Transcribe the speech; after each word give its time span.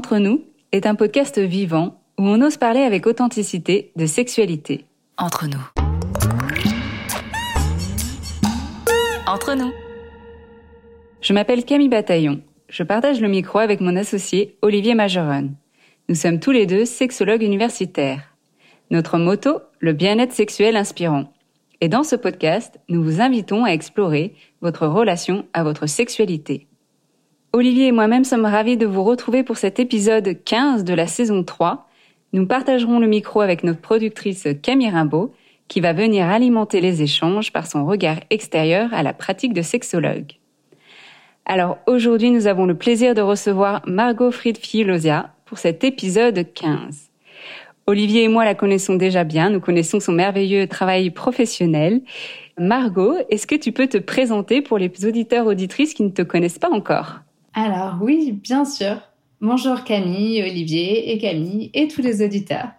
Entre 0.00 0.16
nous 0.16 0.44
est 0.72 0.86
un 0.86 0.94
podcast 0.94 1.38
vivant 1.38 2.00
où 2.16 2.22
on 2.22 2.40
ose 2.40 2.56
parler 2.56 2.80
avec 2.80 3.06
authenticité 3.06 3.92
de 3.96 4.06
sexualité. 4.06 4.86
Entre 5.18 5.46
nous. 5.46 5.60
Entre 9.26 9.54
nous. 9.54 9.70
Je 11.20 11.34
m'appelle 11.34 11.66
Camille 11.66 11.90
Bataillon. 11.90 12.40
Je 12.70 12.82
partage 12.82 13.20
le 13.20 13.28
micro 13.28 13.58
avec 13.58 13.82
mon 13.82 13.94
associé 13.94 14.56
Olivier 14.62 14.94
Majeron. 14.94 15.50
Nous 16.08 16.14
sommes 16.14 16.40
tous 16.40 16.52
les 16.52 16.64
deux 16.64 16.86
sexologues 16.86 17.42
universitaires. 17.42 18.22
Notre 18.90 19.18
motto, 19.18 19.60
le 19.80 19.92
bien-être 19.92 20.32
sexuel 20.32 20.76
inspirant. 20.76 21.30
Et 21.82 21.90
dans 21.90 22.04
ce 22.04 22.16
podcast, 22.16 22.80
nous 22.88 23.02
vous 23.02 23.20
invitons 23.20 23.66
à 23.66 23.72
explorer 23.72 24.34
votre 24.62 24.86
relation 24.86 25.44
à 25.52 25.62
votre 25.62 25.86
sexualité. 25.86 26.69
Olivier 27.52 27.88
et 27.88 27.92
moi-même 27.92 28.22
sommes 28.22 28.46
ravis 28.46 28.76
de 28.76 28.86
vous 28.86 29.02
retrouver 29.02 29.42
pour 29.42 29.56
cet 29.56 29.80
épisode 29.80 30.36
15 30.44 30.84
de 30.84 30.94
la 30.94 31.08
saison 31.08 31.42
3. 31.42 31.88
Nous 32.32 32.46
partagerons 32.46 33.00
le 33.00 33.08
micro 33.08 33.40
avec 33.40 33.64
notre 33.64 33.80
productrice 33.80 34.46
Camille 34.62 34.90
Rimbaud, 34.90 35.34
qui 35.66 35.80
va 35.80 35.92
venir 35.92 36.26
alimenter 36.26 36.80
les 36.80 37.02
échanges 37.02 37.52
par 37.52 37.66
son 37.66 37.84
regard 37.86 38.18
extérieur 38.30 38.94
à 38.94 39.02
la 39.02 39.12
pratique 39.12 39.52
de 39.52 39.62
sexologue. 39.62 40.34
Alors 41.44 41.78
aujourd'hui, 41.88 42.30
nous 42.30 42.46
avons 42.46 42.66
le 42.66 42.76
plaisir 42.76 43.16
de 43.16 43.20
recevoir 43.20 43.82
Margot 43.84 44.30
Fried-Filosia 44.30 45.34
pour 45.44 45.58
cet 45.58 45.82
épisode 45.82 46.46
15. 46.54 47.10
Olivier 47.88 48.22
et 48.22 48.28
moi 48.28 48.44
la 48.44 48.54
connaissons 48.54 48.94
déjà 48.94 49.24
bien, 49.24 49.50
nous 49.50 49.58
connaissons 49.58 49.98
son 49.98 50.12
merveilleux 50.12 50.68
travail 50.68 51.10
professionnel. 51.10 52.02
Margot, 52.56 53.16
est-ce 53.28 53.48
que 53.48 53.56
tu 53.56 53.72
peux 53.72 53.88
te 53.88 53.98
présenter 53.98 54.62
pour 54.62 54.78
les 54.78 54.92
auditeurs 55.04 55.48
auditrices 55.48 55.94
qui 55.94 56.04
ne 56.04 56.10
te 56.10 56.22
connaissent 56.22 56.60
pas 56.60 56.70
encore? 56.70 57.18
Alors 57.54 57.98
oui, 58.00 58.32
bien 58.32 58.64
sûr. 58.64 59.00
Bonjour 59.40 59.82
Camille, 59.82 60.42
Olivier 60.42 61.12
et 61.12 61.18
Camille 61.18 61.70
et 61.74 61.88
tous 61.88 62.00
les 62.00 62.24
auditeurs. 62.24 62.70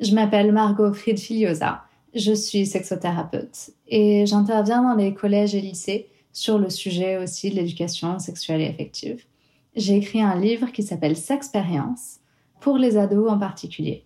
Je 0.00 0.14
m'appelle 0.14 0.52
Margot 0.52 0.92
Friedfiliosa. 0.92 1.84
Je 2.14 2.32
suis 2.32 2.66
sexothérapeute 2.66 3.70
et 3.86 4.26
j'interviens 4.26 4.82
dans 4.82 4.94
les 4.94 5.14
collèges 5.14 5.54
et 5.54 5.60
lycées 5.60 6.08
sur 6.32 6.58
le 6.58 6.68
sujet 6.68 7.16
aussi 7.16 7.50
de 7.50 7.56
l'éducation 7.56 8.18
sexuelle 8.18 8.60
et 8.60 8.68
affective. 8.68 9.24
J'ai 9.76 9.96
écrit 9.96 10.20
un 10.20 10.38
livre 10.38 10.72
qui 10.72 10.82
s'appelle 10.82 11.16
Sexpérience 11.16 12.18
pour 12.60 12.76
les 12.76 12.96
ados 12.96 13.30
en 13.30 13.38
particulier. 13.38 14.04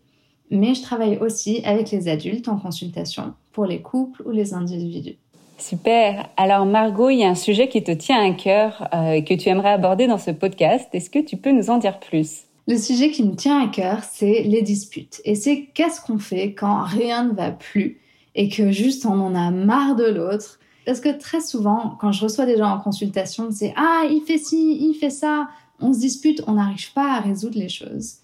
Mais 0.50 0.74
je 0.74 0.82
travaille 0.82 1.18
aussi 1.18 1.62
avec 1.64 1.90
les 1.90 2.08
adultes 2.08 2.48
en 2.48 2.58
consultation 2.58 3.34
pour 3.52 3.66
les 3.66 3.82
couples 3.82 4.22
ou 4.26 4.30
les 4.30 4.54
individus. 4.54 5.16
Super. 5.62 6.28
Alors 6.36 6.66
Margot, 6.66 7.08
il 7.08 7.18
y 7.18 7.24
a 7.24 7.28
un 7.28 7.36
sujet 7.36 7.68
qui 7.68 7.84
te 7.84 7.92
tient 7.92 8.20
à 8.20 8.34
cœur 8.34 8.88
euh, 8.92 9.12
et 9.12 9.24
que 9.24 9.34
tu 9.34 9.48
aimerais 9.48 9.70
aborder 9.70 10.08
dans 10.08 10.18
ce 10.18 10.32
podcast. 10.32 10.88
Est-ce 10.92 11.08
que 11.08 11.20
tu 11.20 11.36
peux 11.36 11.52
nous 11.52 11.70
en 11.70 11.78
dire 11.78 12.00
plus? 12.00 12.42
Le 12.66 12.76
sujet 12.76 13.12
qui 13.12 13.22
me 13.22 13.36
tient 13.36 13.62
à 13.62 13.68
cœur, 13.68 14.02
c'est 14.02 14.42
les 14.42 14.62
disputes. 14.62 15.20
Et 15.24 15.36
c'est 15.36 15.68
qu'est-ce 15.72 16.00
qu'on 16.00 16.18
fait 16.18 16.52
quand 16.52 16.82
rien 16.82 17.24
ne 17.24 17.32
va 17.32 17.52
plus 17.52 18.00
et 18.34 18.48
que 18.48 18.72
juste 18.72 19.06
on 19.06 19.20
en 19.20 19.36
a 19.36 19.52
marre 19.52 19.94
de 19.94 20.04
l'autre? 20.04 20.58
Parce 20.84 20.98
que 20.98 21.16
très 21.16 21.40
souvent, 21.40 21.96
quand 22.00 22.10
je 22.10 22.24
reçois 22.24 22.44
des 22.44 22.56
gens 22.56 22.70
en 22.70 22.80
consultation, 22.80 23.48
c'est 23.52 23.72
ah 23.76 24.02
il 24.10 24.22
fait 24.26 24.38
ci, 24.38 24.78
il 24.80 24.94
fait 24.94 25.10
ça, 25.10 25.48
on 25.80 25.92
se 25.92 26.00
dispute, 26.00 26.42
on 26.48 26.54
n'arrive 26.54 26.92
pas 26.92 27.18
à 27.18 27.20
résoudre 27.20 27.58
les 27.58 27.68
choses. 27.68 28.16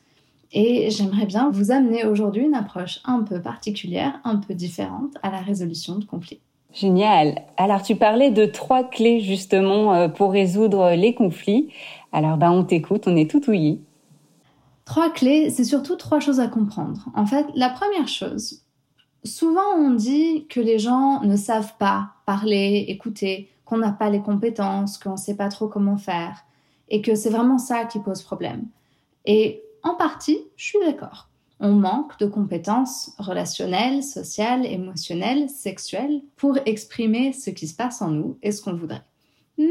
Et 0.52 0.90
j'aimerais 0.90 1.26
bien 1.26 1.50
vous 1.50 1.70
amener 1.70 2.04
aujourd'hui 2.04 2.42
une 2.42 2.54
approche 2.54 2.98
un 3.04 3.22
peu 3.22 3.40
particulière, 3.40 4.18
un 4.24 4.36
peu 4.36 4.54
différente 4.54 5.12
à 5.22 5.30
la 5.30 5.38
résolution 5.38 5.96
de 5.98 6.04
conflits. 6.04 6.40
Génial. 6.78 7.42
Alors 7.56 7.82
tu 7.82 7.96
parlais 7.96 8.30
de 8.30 8.44
trois 8.44 8.84
clés 8.84 9.20
justement 9.20 9.94
euh, 9.94 10.08
pour 10.08 10.30
résoudre 10.30 10.92
les 10.94 11.12
conflits. 11.12 11.72
Alors 12.12 12.36
ben 12.36 12.52
on 12.52 12.62
t'écoute, 12.62 13.08
on 13.08 13.16
est 13.16 13.28
tout 13.28 13.50
ouillis. 13.50 13.80
Trois 14.84 15.10
clés, 15.10 15.50
c'est 15.50 15.64
surtout 15.64 15.96
trois 15.96 16.20
choses 16.20 16.38
à 16.38 16.46
comprendre. 16.46 17.06
En 17.14 17.26
fait, 17.26 17.46
la 17.56 17.68
première 17.68 18.06
chose, 18.06 18.62
souvent 19.24 19.74
on 19.76 19.90
dit 19.90 20.46
que 20.48 20.60
les 20.60 20.78
gens 20.78 21.20
ne 21.24 21.36
savent 21.36 21.74
pas 21.78 22.10
parler, 22.26 22.84
écouter, 22.86 23.50
qu'on 23.64 23.78
n'a 23.78 23.90
pas 23.90 24.08
les 24.08 24.20
compétences, 24.20 24.98
qu'on 24.98 25.12
ne 25.12 25.16
sait 25.16 25.36
pas 25.36 25.48
trop 25.48 25.66
comment 25.66 25.96
faire, 25.96 26.44
et 26.88 27.02
que 27.02 27.16
c'est 27.16 27.30
vraiment 27.30 27.58
ça 27.58 27.86
qui 27.86 27.98
pose 27.98 28.22
problème. 28.22 28.66
Et 29.26 29.62
en 29.82 29.94
partie, 29.94 30.38
je 30.56 30.64
suis 30.64 30.78
d'accord 30.78 31.27
on 31.60 31.72
manque 31.72 32.18
de 32.18 32.26
compétences 32.26 33.14
relationnelles, 33.18 34.02
sociales, 34.02 34.64
émotionnelles, 34.64 35.48
sexuelles 35.48 36.22
pour 36.36 36.58
exprimer 36.66 37.32
ce 37.32 37.50
qui 37.50 37.66
se 37.66 37.74
passe 37.74 38.00
en 38.00 38.10
nous 38.10 38.38
et 38.42 38.52
ce 38.52 38.62
qu'on 38.62 38.74
voudrait. 38.74 39.04
Mais, 39.58 39.66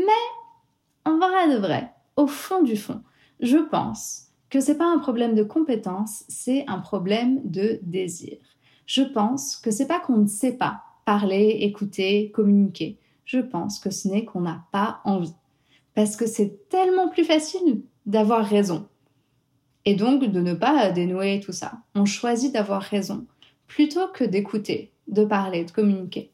en 1.06 1.18
vrai 1.18 1.54
de 1.54 1.58
vrai, 1.58 1.92
au 2.18 2.28
fond 2.28 2.62
du 2.62 2.76
fond, 2.76 3.02
je 3.40 3.58
pense 3.58 4.28
que 4.50 4.60
c'est 4.60 4.78
pas 4.78 4.92
un 4.92 5.00
problème 5.00 5.36
de 5.36 5.44
compétence, 5.44 6.24
c'est 6.28 6.66
un 6.68 6.80
problème 6.80 7.42
de 7.44 7.80
désir. 7.84 8.38
Je 8.86 9.02
pense 9.02 9.58
que 9.58 9.72
c'est 9.72 9.88
pas 9.88 10.00
qu'on 10.00 10.18
ne 10.18 10.28
sait 10.28 10.58
pas 10.58 10.82
parler, 11.06 11.58
écouter, 11.62 12.32
communiquer. 12.32 12.98
Je 13.26 13.40
pense 13.40 13.80
que 13.80 13.90
ce 13.90 14.08
n'est 14.08 14.26
qu'on 14.26 14.42
n'a 14.42 14.66
pas 14.72 15.02
envie. 15.04 15.36
Parce 15.94 16.16
que 16.16 16.28
c'est 16.28 16.70
tellement 16.70 17.10
plus 17.10 17.26
facile 17.26 17.82
d'avoir 18.06 18.46
raison 18.46 18.88
et 19.88 19.96
donc 19.96 20.26
de 20.26 20.42
ne 20.42 20.54
pas 20.54 20.92
dénouer 20.92 21.40
tout 21.40 21.54
ça. 21.54 21.72
On 21.96 22.04
choisit 22.04 22.52
d'avoir 22.54 22.82
raison 22.82 23.26
plutôt 23.68 24.10
que 24.14 24.26
d'écouter, 24.26 24.92
de 25.08 25.24
parler, 25.24 25.64
de 25.64 25.72
communiquer. 25.72 26.30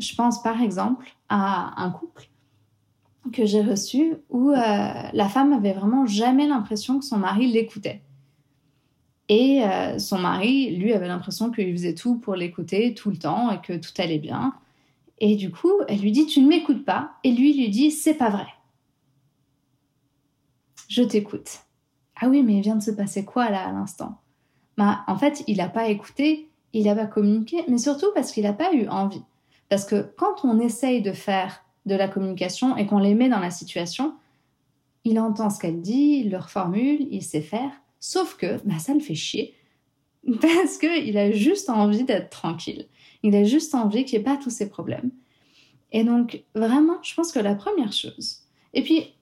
Je 0.00 0.12
pense 0.16 0.42
par 0.42 0.60
exemple 0.60 1.06
à 1.28 1.80
un 1.80 1.90
couple 1.90 2.28
que 3.32 3.46
j'ai 3.46 3.62
reçu 3.62 4.16
où 4.28 4.50
euh, 4.50 4.54
la 4.56 5.28
femme 5.28 5.52
avait 5.52 5.72
vraiment 5.72 6.04
jamais 6.04 6.48
l'impression 6.48 6.98
que 6.98 7.04
son 7.04 7.18
mari 7.18 7.46
l'écoutait. 7.46 8.02
Et 9.28 9.62
euh, 9.62 10.00
son 10.00 10.18
mari, 10.18 10.74
lui, 10.74 10.92
avait 10.92 11.06
l'impression 11.06 11.52
qu'il 11.52 11.70
faisait 11.70 11.94
tout 11.94 12.16
pour 12.16 12.34
l'écouter 12.34 12.92
tout 12.92 13.10
le 13.10 13.18
temps 13.18 13.52
et 13.52 13.60
que 13.60 13.74
tout 13.74 13.92
allait 13.98 14.18
bien. 14.18 14.52
Et 15.20 15.36
du 15.36 15.52
coup, 15.52 15.72
elle 15.86 16.00
lui 16.00 16.10
dit 16.10 16.26
Tu 16.26 16.40
ne 16.40 16.48
m'écoutes 16.48 16.84
pas. 16.84 17.12
Et 17.22 17.30
lui 17.30 17.56
lui 17.56 17.68
dit 17.68 17.92
C'est 17.92 18.14
pas 18.14 18.30
vrai. 18.30 18.48
Je 20.88 21.02
t'écoute. 21.02 21.65
Ah 22.16 22.28
oui, 22.28 22.42
mais 22.42 22.54
il 22.54 22.62
vient 22.62 22.76
de 22.76 22.82
se 22.82 22.90
passer 22.90 23.24
quoi 23.24 23.50
là 23.50 23.66
à 23.66 23.72
l'instant? 23.72 24.18
Bah, 24.76 25.04
En 25.06 25.16
fait, 25.16 25.44
il 25.46 25.58
n'a 25.58 25.68
pas 25.68 25.88
écouté, 25.88 26.48
il 26.72 26.84
n'a 26.84 26.94
pas 26.94 27.06
communiqué, 27.06 27.64
mais 27.68 27.78
surtout 27.78 28.06
parce 28.14 28.32
qu'il 28.32 28.44
n'a 28.44 28.52
pas 28.52 28.72
eu 28.72 28.88
envie. 28.88 29.22
Parce 29.68 29.84
que 29.84 30.12
quand 30.16 30.44
on 30.44 30.60
essaye 30.60 31.02
de 31.02 31.12
faire 31.12 31.64
de 31.86 31.94
la 31.94 32.08
communication 32.08 32.76
et 32.76 32.86
qu'on 32.86 32.98
les 32.98 33.14
met 33.14 33.28
dans 33.28 33.38
la 33.38 33.50
situation, 33.50 34.14
il 35.04 35.20
entend 35.20 35.50
ce 35.50 35.60
qu'elle 35.60 35.80
dit, 35.80 36.22
il 36.24 36.30
le 36.30 36.38
reformule, 36.38 37.06
il 37.10 37.22
sait 37.22 37.40
faire, 37.40 37.70
sauf 38.00 38.36
que 38.36 38.60
bah, 38.64 38.78
ça 38.78 38.94
le 38.94 39.00
fait 39.00 39.14
chier. 39.14 39.54
Parce 40.40 40.78
qu'il 40.78 41.16
a 41.16 41.30
juste 41.30 41.70
envie 41.70 42.04
d'être 42.04 42.30
tranquille. 42.30 42.86
Il 43.22 43.34
a 43.36 43.44
juste 43.44 43.74
envie 43.74 44.04
qu'il 44.04 44.18
n'y 44.18 44.22
ait 44.22 44.24
pas 44.24 44.36
tous 44.36 44.50
ces 44.50 44.68
problèmes. 44.68 45.10
Et 45.92 46.02
donc, 46.02 46.42
vraiment, 46.54 46.96
je 47.02 47.14
pense 47.14 47.30
que 47.30 47.38
la 47.38 47.54
première 47.54 47.92
chose, 47.92 48.40
et 48.74 48.82
puis 48.82 49.14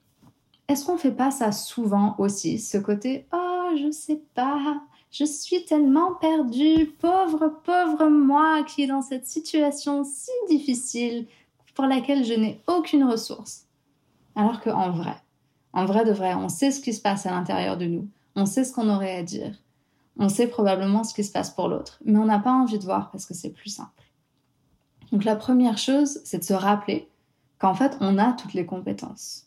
est-ce 0.67 0.85
qu'on 0.85 0.97
fait 0.97 1.11
pas 1.11 1.31
ça 1.31 1.51
souvent 1.51 2.15
aussi, 2.17 2.59
ce 2.59 2.77
côté 2.77 3.25
oh 3.33 3.69
je 3.77 3.91
sais 3.91 4.21
pas, 4.33 4.81
je 5.11 5.25
suis 5.25 5.65
tellement 5.65 6.13
perdue, 6.15 6.93
pauvre 6.99 7.53
pauvre 7.63 8.07
moi 8.09 8.63
qui 8.63 8.83
est 8.83 8.87
dans 8.87 9.01
cette 9.01 9.27
situation 9.27 10.03
si 10.03 10.31
difficile 10.49 11.27
pour 11.73 11.85
laquelle 11.85 12.23
je 12.23 12.33
n'ai 12.33 12.61
aucune 12.67 13.03
ressource. 13.03 13.65
Alors 14.35 14.61
que 14.61 14.69
en 14.69 14.91
vrai, 14.91 15.15
en 15.73 15.85
vrai 15.85 16.05
de 16.05 16.11
vrai, 16.11 16.33
on 16.35 16.49
sait 16.49 16.71
ce 16.71 16.81
qui 16.81 16.93
se 16.93 17.01
passe 17.01 17.25
à 17.25 17.31
l'intérieur 17.31 17.77
de 17.77 17.85
nous, 17.85 18.07
on 18.35 18.45
sait 18.45 18.63
ce 18.63 18.73
qu'on 18.73 18.89
aurait 18.89 19.17
à 19.17 19.23
dire, 19.23 19.55
on 20.17 20.29
sait 20.29 20.47
probablement 20.47 21.03
ce 21.03 21.13
qui 21.13 21.23
se 21.23 21.31
passe 21.31 21.51
pour 21.51 21.67
l'autre, 21.67 21.99
mais 22.05 22.17
on 22.17 22.25
n'a 22.25 22.39
pas 22.39 22.53
envie 22.53 22.79
de 22.79 22.85
voir 22.85 23.11
parce 23.11 23.25
que 23.25 23.33
c'est 23.33 23.49
plus 23.49 23.69
simple. 23.69 23.91
Donc 25.11 25.23
la 25.23 25.35
première 25.35 25.77
chose, 25.77 26.21
c'est 26.23 26.39
de 26.39 26.43
se 26.43 26.53
rappeler 26.53 27.07
qu'en 27.59 27.73
fait, 27.73 27.97
on 28.01 28.17
a 28.17 28.33
toutes 28.33 28.53
les 28.53 28.65
compétences 28.65 29.44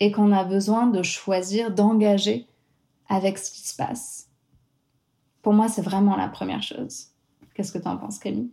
et 0.00 0.12
qu'on 0.12 0.32
a 0.32 0.44
besoin 0.44 0.86
de 0.86 1.02
choisir, 1.02 1.70
d'engager 1.70 2.46
avec 3.08 3.38
ce 3.38 3.50
qui 3.50 3.66
se 3.66 3.76
passe. 3.76 4.28
Pour 5.42 5.52
moi, 5.52 5.68
c'est 5.68 5.82
vraiment 5.82 6.16
la 6.16 6.28
première 6.28 6.62
chose. 6.62 7.08
Qu'est-ce 7.54 7.72
que 7.72 7.78
tu 7.78 7.88
en 7.88 7.96
penses, 7.96 8.18
Camille? 8.18 8.50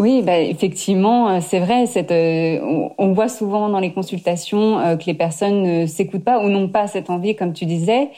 Oui, 0.00 0.22
bah, 0.22 0.38
effectivement, 0.38 1.28
euh, 1.28 1.38
c'est 1.42 1.58
vrai. 1.58 1.84
Euh, 2.10 2.88
on, 2.96 3.12
voit 3.12 3.28
souvent 3.28 3.68
dans 3.68 3.80
les 3.80 3.92
consultations 3.92 4.78
euh, 4.78 4.96
que 4.96 5.04
les 5.04 5.14
personnes 5.14 5.62
ne 5.62 5.86
s'écoutent 5.86 6.24
pas 6.24 6.42
ou 6.42 6.48
n'ont 6.48 6.68
pas 6.68 6.86
cette 6.86 7.10
envie, 7.10 7.36
comme 7.36 7.52
tu 7.52 7.66
disais. 7.66 8.08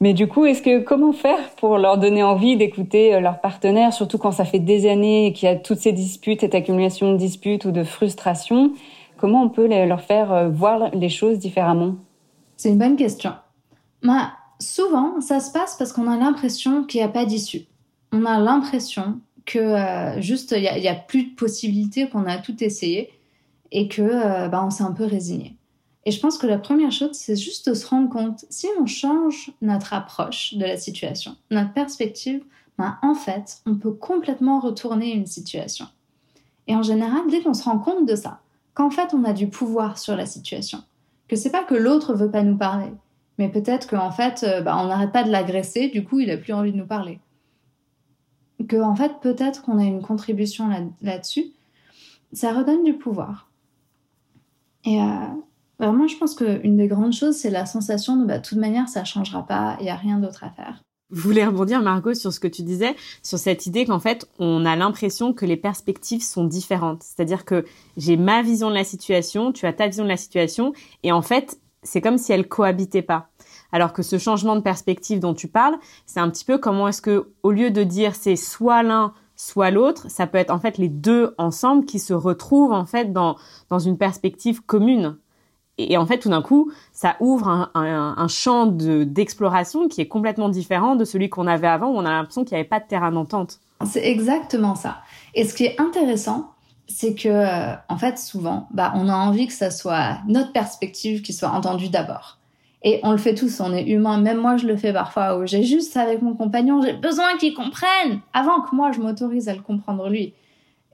Mais 0.00 0.14
du 0.14 0.26
coup, 0.26 0.46
est-ce 0.46 0.62
que 0.62 0.80
comment 0.80 1.12
faire 1.12 1.50
pour 1.56 1.76
leur 1.76 1.98
donner 1.98 2.22
envie 2.22 2.56
d'écouter 2.56 3.20
leur 3.20 3.40
partenaire, 3.40 3.92
surtout 3.92 4.18
quand 4.18 4.32
ça 4.32 4.44
fait 4.44 4.58
des 4.58 4.88
années 4.88 5.32
qu'il 5.34 5.48
y 5.48 5.52
a 5.52 5.56
toutes 5.56 5.78
ces 5.78 5.92
disputes, 5.92 6.40
cette 6.40 6.54
accumulation 6.54 7.12
de 7.12 7.18
disputes 7.18 7.66
ou 7.66 7.72
de 7.72 7.84
frustrations? 7.84 8.72
Comment 9.22 9.44
on 9.44 9.50
peut 9.50 9.68
leur 9.68 10.00
faire 10.00 10.32
euh, 10.32 10.48
voir 10.48 10.90
les 10.96 11.08
choses 11.08 11.38
différemment? 11.38 11.94
C'est 12.56 12.70
une 12.70 12.78
bonne 12.78 12.96
question. 12.96 13.30
Bah, 14.02 14.32
souvent, 14.58 15.20
ça 15.20 15.38
se 15.38 15.52
passe 15.52 15.76
parce 15.76 15.92
qu'on 15.92 16.10
a 16.10 16.16
l'impression 16.16 16.82
qu'il 16.82 17.00
n'y 17.00 17.04
a 17.04 17.08
pas 17.08 17.24
d'issue. 17.24 17.60
On 18.10 18.24
a 18.24 18.40
l'impression 18.40 19.20
que 19.46 19.60
euh, 19.60 20.20
juste 20.20 20.52
il 20.56 20.62
n'y 20.62 20.88
a, 20.88 20.96
plus 20.96 21.22
de 21.22 21.36
possibilités, 21.36 22.08
qu'on 22.08 22.26
a 22.26 22.38
tout 22.38 22.64
essayé 22.64 23.10
et 23.70 23.86
que 23.86 24.02
euh, 24.02 24.48
bah, 24.48 24.64
on 24.66 24.70
s'est 24.70 24.82
un 24.82 24.90
peu 24.90 25.04
résigné. 25.04 25.54
Et 26.04 26.10
je 26.10 26.18
pense 26.18 26.36
que 26.36 26.48
la 26.48 26.58
première 26.58 26.90
chose, 26.90 27.12
c'est 27.12 27.36
juste 27.36 27.68
de 27.68 27.74
se 27.74 27.86
rendre 27.86 28.10
compte, 28.10 28.44
si 28.50 28.66
on 28.80 28.86
change 28.86 29.52
notre 29.62 29.94
approche 29.94 30.54
de 30.54 30.64
la 30.64 30.78
situation, 30.78 31.36
notre 31.52 31.72
perspective, 31.72 32.42
ben 32.76 32.98
en 33.02 33.14
fait, 33.14 33.58
on 33.66 33.76
peut 33.76 33.92
complètement 33.92 34.58
retourner 34.58 35.12
une 35.12 35.26
situation. 35.26 35.86
Et 36.66 36.74
en 36.74 36.82
général, 36.82 37.20
dès 37.30 37.40
qu'on 37.40 37.54
se 37.54 37.62
rend 37.62 37.78
compte 37.78 38.08
de 38.08 38.16
ça, 38.16 38.41
qu'en 38.74 38.90
fait, 38.90 39.14
on 39.14 39.24
a 39.24 39.32
du 39.32 39.48
pouvoir 39.48 39.98
sur 39.98 40.16
la 40.16 40.26
situation, 40.26 40.82
que 41.28 41.36
c'est 41.36 41.50
pas 41.50 41.64
que 41.64 41.74
l'autre 41.74 42.14
veut 42.14 42.30
pas 42.30 42.42
nous 42.42 42.56
parler, 42.56 42.92
mais 43.38 43.48
peut-être 43.48 43.88
qu'en 43.88 44.10
fait, 44.10 44.44
euh, 44.44 44.60
ben, 44.60 44.76
on 44.76 44.86
n'arrête 44.86 45.12
pas 45.12 45.24
de 45.24 45.30
l'agresser, 45.30 45.88
du 45.88 46.04
coup, 46.04 46.20
il 46.20 46.30
a 46.30 46.36
plus 46.36 46.52
envie 46.52 46.72
de 46.72 46.76
nous 46.76 46.86
parler. 46.86 47.20
Que 48.68 48.80
en 48.80 48.94
fait, 48.94 49.14
peut-être 49.20 49.62
qu'on 49.62 49.78
a 49.78 49.84
une 49.84 50.02
contribution 50.02 50.68
là-dessus, 51.00 51.46
ça 52.32 52.52
redonne 52.52 52.84
du 52.84 52.94
pouvoir. 52.94 53.50
Et 54.84 55.00
euh, 55.00 55.26
Vraiment, 55.82 56.06
je 56.06 56.16
pense 56.16 56.36
qu'une 56.36 56.76
des 56.76 56.86
grandes 56.86 57.12
choses, 57.12 57.36
c'est 57.36 57.50
la 57.50 57.66
sensation 57.66 58.16
de 58.16 58.24
bah, 58.24 58.38
toute 58.38 58.58
manière, 58.58 58.88
ça 58.88 59.04
changera 59.04 59.44
pas, 59.44 59.76
il 59.80 59.82
n'y 59.82 59.90
a 59.90 59.96
rien 59.96 60.18
d'autre 60.18 60.44
à 60.44 60.50
faire. 60.50 60.80
Voulez 61.14 61.44
rebondir, 61.44 61.82
Margot, 61.82 62.14
sur 62.14 62.32
ce 62.32 62.40
que 62.40 62.48
tu 62.48 62.62
disais, 62.62 62.96
sur 63.22 63.38
cette 63.38 63.66
idée 63.66 63.84
qu'en 63.84 64.00
fait, 64.00 64.26
on 64.38 64.64
a 64.64 64.76
l'impression 64.76 65.34
que 65.34 65.44
les 65.44 65.58
perspectives 65.58 66.22
sont 66.22 66.44
différentes. 66.44 67.02
C'est-à-dire 67.02 67.44
que 67.44 67.66
j'ai 67.98 68.16
ma 68.16 68.40
vision 68.40 68.70
de 68.70 68.74
la 68.74 68.82
situation, 68.82 69.52
tu 69.52 69.66
as 69.66 69.74
ta 69.74 69.88
vision 69.88 70.04
de 70.04 70.08
la 70.08 70.16
situation, 70.16 70.72
et 71.02 71.12
en 71.12 71.20
fait, 71.20 71.60
c'est 71.82 72.00
comme 72.00 72.16
si 72.16 72.32
elles 72.32 72.48
cohabitaient 72.48 73.02
pas. 73.02 73.28
Alors 73.72 73.92
que 73.92 74.02
ce 74.02 74.16
changement 74.16 74.56
de 74.56 74.62
perspective 74.62 75.20
dont 75.20 75.34
tu 75.34 75.48
parles, 75.48 75.76
c'est 76.06 76.20
un 76.20 76.30
petit 76.30 76.46
peu 76.46 76.56
comment 76.56 76.88
est-ce 76.88 77.02
que, 77.02 77.28
au 77.42 77.50
lieu 77.50 77.70
de 77.70 77.84
dire 77.84 78.14
c'est 78.14 78.36
soit 78.36 78.82
l'un, 78.82 79.12
soit 79.36 79.70
l'autre, 79.70 80.10
ça 80.10 80.26
peut 80.26 80.38
être 80.38 80.50
en 80.50 80.60
fait 80.60 80.78
les 80.78 80.88
deux 80.88 81.34
ensemble 81.36 81.84
qui 81.84 81.98
se 81.98 82.14
retrouvent 82.14 82.72
en 82.72 82.86
fait 82.86 83.12
dans, 83.12 83.36
dans 83.68 83.78
une 83.78 83.98
perspective 83.98 84.62
commune. 84.62 85.18
Et, 85.78 85.96
en 85.96 86.06
fait, 86.06 86.18
tout 86.18 86.28
d'un 86.28 86.42
coup, 86.42 86.70
ça 86.92 87.16
ouvre 87.20 87.70
un, 87.74 88.28
champ 88.28 88.66
d'exploration 88.66 89.88
qui 89.88 90.00
est 90.00 90.08
complètement 90.08 90.48
différent 90.48 90.96
de 90.96 91.04
celui 91.04 91.28
qu'on 91.30 91.46
avait 91.46 91.66
avant, 91.66 91.88
où 91.88 91.96
on 91.96 92.04
a 92.04 92.10
l'impression 92.10 92.44
qu'il 92.44 92.54
n'y 92.54 92.60
avait 92.60 92.68
pas 92.68 92.80
de 92.80 92.86
terrain 92.86 93.10
d'entente. 93.10 93.58
C'est 93.86 94.06
exactement 94.06 94.74
ça. 94.74 94.98
Et 95.34 95.44
ce 95.44 95.54
qui 95.54 95.64
est 95.64 95.80
intéressant, 95.80 96.50
c'est 96.88 97.14
que, 97.14 97.74
en 97.88 97.96
fait, 97.96 98.18
souvent, 98.18 98.68
bah, 98.70 98.92
on 98.94 99.08
a 99.08 99.14
envie 99.14 99.46
que 99.46 99.52
ça 99.52 99.70
soit 99.70 100.18
notre 100.28 100.52
perspective 100.52 101.22
qui 101.22 101.32
soit 101.32 101.48
entendue 101.48 101.88
d'abord. 101.88 102.38
Et 102.84 103.00
on 103.02 103.12
le 103.12 103.18
fait 103.18 103.34
tous, 103.34 103.60
on 103.60 103.72
est 103.72 103.84
humain. 103.84 104.18
Même 104.20 104.38
moi, 104.38 104.56
je 104.56 104.66
le 104.66 104.76
fais 104.76 104.92
parfois 104.92 105.38
où 105.38 105.46
j'ai 105.46 105.62
juste 105.62 105.96
avec 105.96 106.20
mon 106.20 106.34
compagnon, 106.34 106.82
j'ai 106.82 106.92
besoin 106.92 107.36
qu'il 107.38 107.54
comprenne 107.54 108.20
avant 108.32 108.60
que 108.60 108.74
moi, 108.74 108.90
je 108.92 109.00
m'autorise 109.00 109.48
à 109.48 109.54
le 109.54 109.62
comprendre 109.62 110.08
lui. 110.08 110.34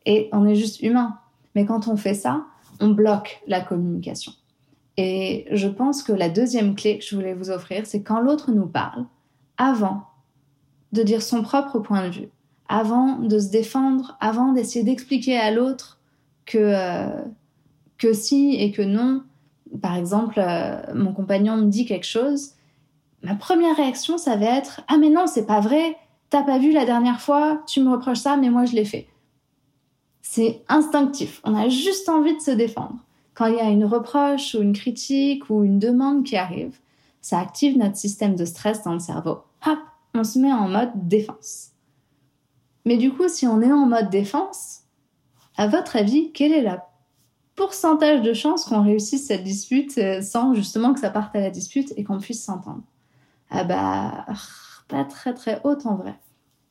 Et 0.07 0.29
on 0.33 0.47
est 0.47 0.55
juste 0.55 0.83
humain. 0.83 1.19
Mais 1.55 1.65
quand 1.65 1.89
on 1.89 1.97
fait 1.97 2.15
ça, 2.15 2.45
on 2.81 2.89
bloque 2.89 3.41
la 3.47 3.61
communication. 3.61 4.33
Et 5.01 5.47
je 5.53 5.69
pense 5.69 6.03
que 6.03 6.13
la 6.13 6.29
deuxième 6.29 6.75
clé 6.75 6.99
que 6.99 7.05
je 7.05 7.15
voulais 7.15 7.33
vous 7.33 7.51
offrir, 7.51 7.87
c'est 7.87 8.03
quand 8.03 8.19
l'autre 8.19 8.51
nous 8.51 8.67
parle, 8.67 9.07
avant 9.57 10.03
de 10.91 11.05
dire 11.05 11.23
son 11.23 11.43
propre 11.43 11.79
point 11.79 12.09
de 12.09 12.13
vue, 12.13 12.29
avant 12.69 13.17
de 13.21 13.39
se 13.39 13.49
défendre, 13.49 14.17
avant 14.21 14.53
d'essayer 14.53 14.85
d'expliquer 14.85 15.39
à 15.39 15.53
l'autre 15.53 16.01
que, 16.47 16.59
euh, 16.59 17.23
que 17.97 18.13
si 18.13 18.57
et 18.57 18.73
que 18.73 18.83
non. 18.83 19.23
Par 19.81 19.95
exemple, 19.95 20.35
euh, 20.39 20.81
mon 20.95 21.13
compagnon 21.13 21.57
me 21.59 21.67
dit 21.67 21.87
quelque 21.87 22.07
chose, 22.07 22.55
ma 23.23 23.37
première 23.37 23.77
réaction, 23.77 24.19
ça 24.19 24.35
va 24.35 24.47
être 24.47 24.81
Ah, 24.89 24.97
mais 24.99 25.11
non, 25.11 25.29
c'est 25.29 25.47
pas 25.47 25.61
vrai, 25.61 25.97
t'as 26.29 26.43
pas 26.43 26.59
vu 26.59 26.73
la 26.73 26.85
dernière 26.85 27.21
fois, 27.21 27.63
tu 27.69 27.81
me 27.83 27.93
reproches 27.93 28.19
ça, 28.19 28.37
mais 28.37 28.51
moi 28.51 28.65
je 28.65 28.75
l'ai 28.75 28.85
fait. 28.85 29.07
C'est 30.23 30.65
instinctif, 30.69 31.41
on 31.45 31.55
a 31.55 31.69
juste 31.69 32.09
envie 32.09 32.35
de 32.35 32.43
se 32.43 32.51
défendre. 32.51 32.97
Quand 33.39 33.47
il 33.47 33.55
y 33.55 33.61
a 33.61 33.71
une 33.71 33.85
reproche 33.85 34.57
ou 34.57 34.63
une 34.63 34.73
critique 34.73 35.49
ou 35.49 35.63
une 35.63 35.79
demande 35.79 36.25
qui 36.25 36.37
arrive, 36.37 36.77
ça 37.21 37.39
active 37.39 37.79
notre 37.79 37.95
système 37.95 38.35
de 38.35 38.45
stress 38.45 38.83
dans 38.83 38.95
le 38.95 38.99
cerveau. 38.99 39.45
Hop, 39.65 39.79
on 40.13 40.25
se 40.25 40.41
met 40.41 40.53
en 40.53 40.69
mode 40.69 40.91
défense. 41.07 41.69
Mais 42.85 42.97
du 42.97 43.13
coup, 43.13 43.29
si 43.29 43.47
on 43.47 43.63
est 43.63 43.71
en 43.71 43.87
mode 43.87 44.11
défense, 44.11 44.81
à 45.57 45.69
votre 45.69 45.95
avis, 45.95 46.33
quel 46.33 46.51
est 46.51 46.63
le 46.63 46.79
pourcentage 47.55 48.23
de 48.23 48.33
chances 48.33 48.65
qu'on 48.65 48.83
réussisse 48.83 49.29
cette 49.29 49.45
dispute 49.45 49.97
euh, 49.99 50.21
sans 50.21 50.53
justement 50.55 50.93
que 50.93 50.99
ça 50.99 51.11
parte 51.11 51.37
à 51.37 51.41
la 51.41 51.51
dispute 51.51 51.93
et 51.97 52.03
qu'on 52.03 52.19
puisse 52.19 52.43
s'entendre? 52.43 52.83
Ah 53.51 53.63
bah, 53.63 54.27
pas 54.89 55.05
très 55.05 55.33
très 55.33 55.61
haute 55.63 55.87
en 55.87 55.95
vrai. 55.95 56.19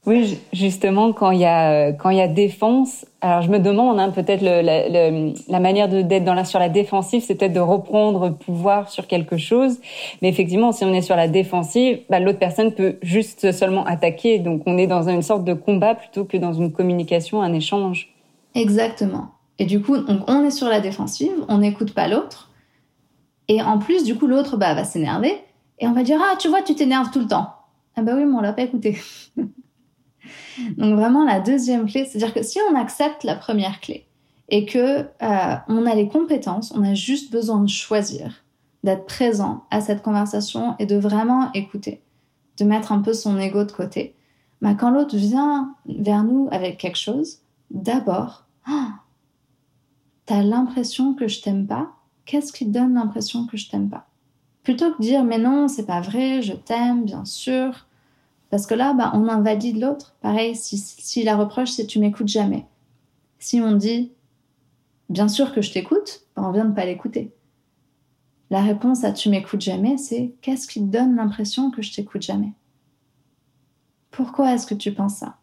Oui, 0.07 0.39
justement, 0.53 1.11
quand 1.11 1.31
il 1.31 1.41
y 1.41 1.45
a 1.45 1.91
quand 1.91 2.11
il 2.11 2.17
y 2.17 2.21
a 2.21 2.29
défense, 2.29 3.05
alors 3.19 3.41
je 3.41 3.49
me 3.49 3.59
demande 3.59 3.99
hein, 3.99 4.09
peut-être 4.11 4.41
la, 4.41 5.59
manière 5.59 5.89
d'être 5.89 6.23
dans 6.23 6.33
la 6.33 6.45
sur 6.45 6.59
la 6.59 6.69
défensive, 6.69 7.21
c'est 7.21 7.35
peut-être 7.35 7.51
de 7.51 7.59
reprendre 7.59 8.29
pouvoir 8.29 8.89
sur 8.89 9.05
quelque 9.05 9.35
chose. 9.35 9.79
Mais 10.21 10.29
effectivement, 10.29 10.71
si 10.71 10.85
on 10.85 10.93
est 10.93 11.01
sur 11.01 11.17
la 11.17 11.27
défensive, 11.27 11.99
bah, 12.09 12.21
l'autre 12.21 12.39
personne 12.39 12.71
peut 12.71 12.95
juste 13.01 13.51
seulement 13.51 13.83
attaquer. 13.83 14.39
Donc 14.39 14.61
on 14.65 14.77
est 14.77 14.87
dans 14.87 15.09
une 15.09 15.21
sorte 15.21 15.43
de 15.43 15.53
combat 15.53 15.93
plutôt 15.93 16.23
que 16.23 16.37
dans 16.37 16.53
une 16.53 16.71
communication, 16.71 17.41
un 17.41 17.51
échange. 17.51 18.07
Exactement. 18.55 19.31
Et 19.59 19.65
du 19.65 19.81
coup, 19.81 19.97
on 20.07 20.43
est 20.45 20.51
sur 20.51 20.69
la 20.69 20.79
défensive, 20.79 21.33
on 21.49 21.57
n'écoute 21.57 21.93
pas 21.93 22.07
l'autre. 22.07 22.49
Et 23.49 23.61
en 23.61 23.77
plus, 23.77 24.05
du 24.05 24.15
coup, 24.15 24.27
l'autre 24.27 24.55
bah, 24.55 24.73
va 24.73 24.85
s'énerver 24.85 25.33
et 25.79 25.87
on 25.87 25.91
va 25.91 26.03
dire 26.03 26.19
ah 26.23 26.37
tu 26.39 26.47
vois 26.47 26.61
tu 26.61 26.75
t'énerves 26.75 27.11
tout 27.11 27.19
le 27.19 27.27
temps. 27.27 27.53
Ah 27.97 28.03
bah 28.03 28.13
oui, 28.15 28.23
mais 28.23 28.35
on 28.35 28.41
l'a 28.41 28.53
pas 28.53 28.61
écouté. 28.61 28.97
Donc 30.77 30.95
vraiment 30.95 31.23
la 31.25 31.39
deuxième 31.39 31.87
clé, 31.87 32.05
c'est-à-dire 32.05 32.33
que 32.33 32.43
si 32.43 32.59
on 32.71 32.75
accepte 32.75 33.23
la 33.23 33.35
première 33.35 33.79
clé 33.79 34.07
et 34.49 34.65
que 34.65 34.99
euh, 35.21 35.55
on 35.67 35.85
a 35.85 35.95
les 35.95 36.07
compétences, 36.07 36.71
on 36.75 36.83
a 36.83 36.93
juste 36.93 37.31
besoin 37.31 37.59
de 37.61 37.69
choisir, 37.69 38.43
d'être 38.83 39.05
présent 39.05 39.65
à 39.71 39.81
cette 39.81 40.01
conversation 40.01 40.75
et 40.79 40.85
de 40.85 40.95
vraiment 40.95 41.51
écouter, 41.53 42.01
de 42.57 42.65
mettre 42.65 42.91
un 42.91 42.99
peu 42.99 43.13
son 43.13 43.37
ego 43.37 43.63
de 43.63 43.71
côté. 43.71 44.15
Bah, 44.61 44.73
quand 44.73 44.89
l'autre 44.89 45.15
vient 45.15 45.75
vers 45.85 46.23
nous 46.23 46.47
avec 46.51 46.77
quelque 46.77 46.97
chose, 46.97 47.39
d'abord, 47.69 48.45
oh, 48.69 48.89
t'as 50.25 50.41
l'impression 50.41 51.13
que 51.13 51.27
je 51.27 51.41
t'aime 51.41 51.67
pas. 51.67 51.91
Qu'est-ce 52.25 52.51
qui 52.51 52.65
te 52.65 52.71
donne 52.71 52.95
l'impression 52.95 53.45
que 53.45 53.57
je 53.57 53.69
t'aime 53.69 53.89
pas? 53.89 54.07
Plutôt 54.63 54.91
que 54.91 54.97
de 54.97 55.03
dire 55.03 55.23
mais 55.23 55.37
non, 55.37 55.67
c'est 55.67 55.85
pas 55.85 56.01
vrai, 56.01 56.41
je 56.41 56.53
t'aime, 56.53 57.05
bien 57.05 57.23
sûr. 57.25 57.86
Parce 58.49 58.65
que 58.65 58.73
là, 58.73 58.93
bah, 58.93 59.11
on 59.13 59.27
invalide 59.27 59.79
l'autre. 59.79 60.15
Pareil, 60.21 60.55
si, 60.55 61.23
la 61.23 61.35
reproche, 61.35 61.71
c'est 61.71 61.85
tu 61.85 61.99
m'écoutes 61.99 62.27
jamais. 62.27 62.65
Si 63.39 63.61
on 63.61 63.73
dit 63.73 64.11
bien 65.09 65.27
sûr 65.27 65.53
que 65.53 65.61
je 65.61 65.71
t'écoute, 65.71 66.21
bah, 66.35 66.43
on 66.45 66.51
vient 66.51 66.65
de 66.65 66.73
pas 66.73 66.85
l'écouter. 66.85 67.33
La 68.49 68.61
réponse 68.61 69.03
à 69.03 69.11
tu 69.11 69.29
m'écoutes 69.29 69.61
jamais, 69.61 69.97
c'est 69.97 70.33
qu'est-ce 70.41 70.67
qui 70.67 70.79
te 70.79 70.85
donne 70.85 71.17
l'impression 71.17 71.69
que 71.69 71.81
je 71.81 71.93
t'écoute 71.93 72.21
jamais? 72.21 72.53
Pourquoi 74.11 74.53
est-ce 74.53 74.65
que 74.65 74.73
tu 74.73 74.93
penses 74.93 75.15
ça? 75.15 75.35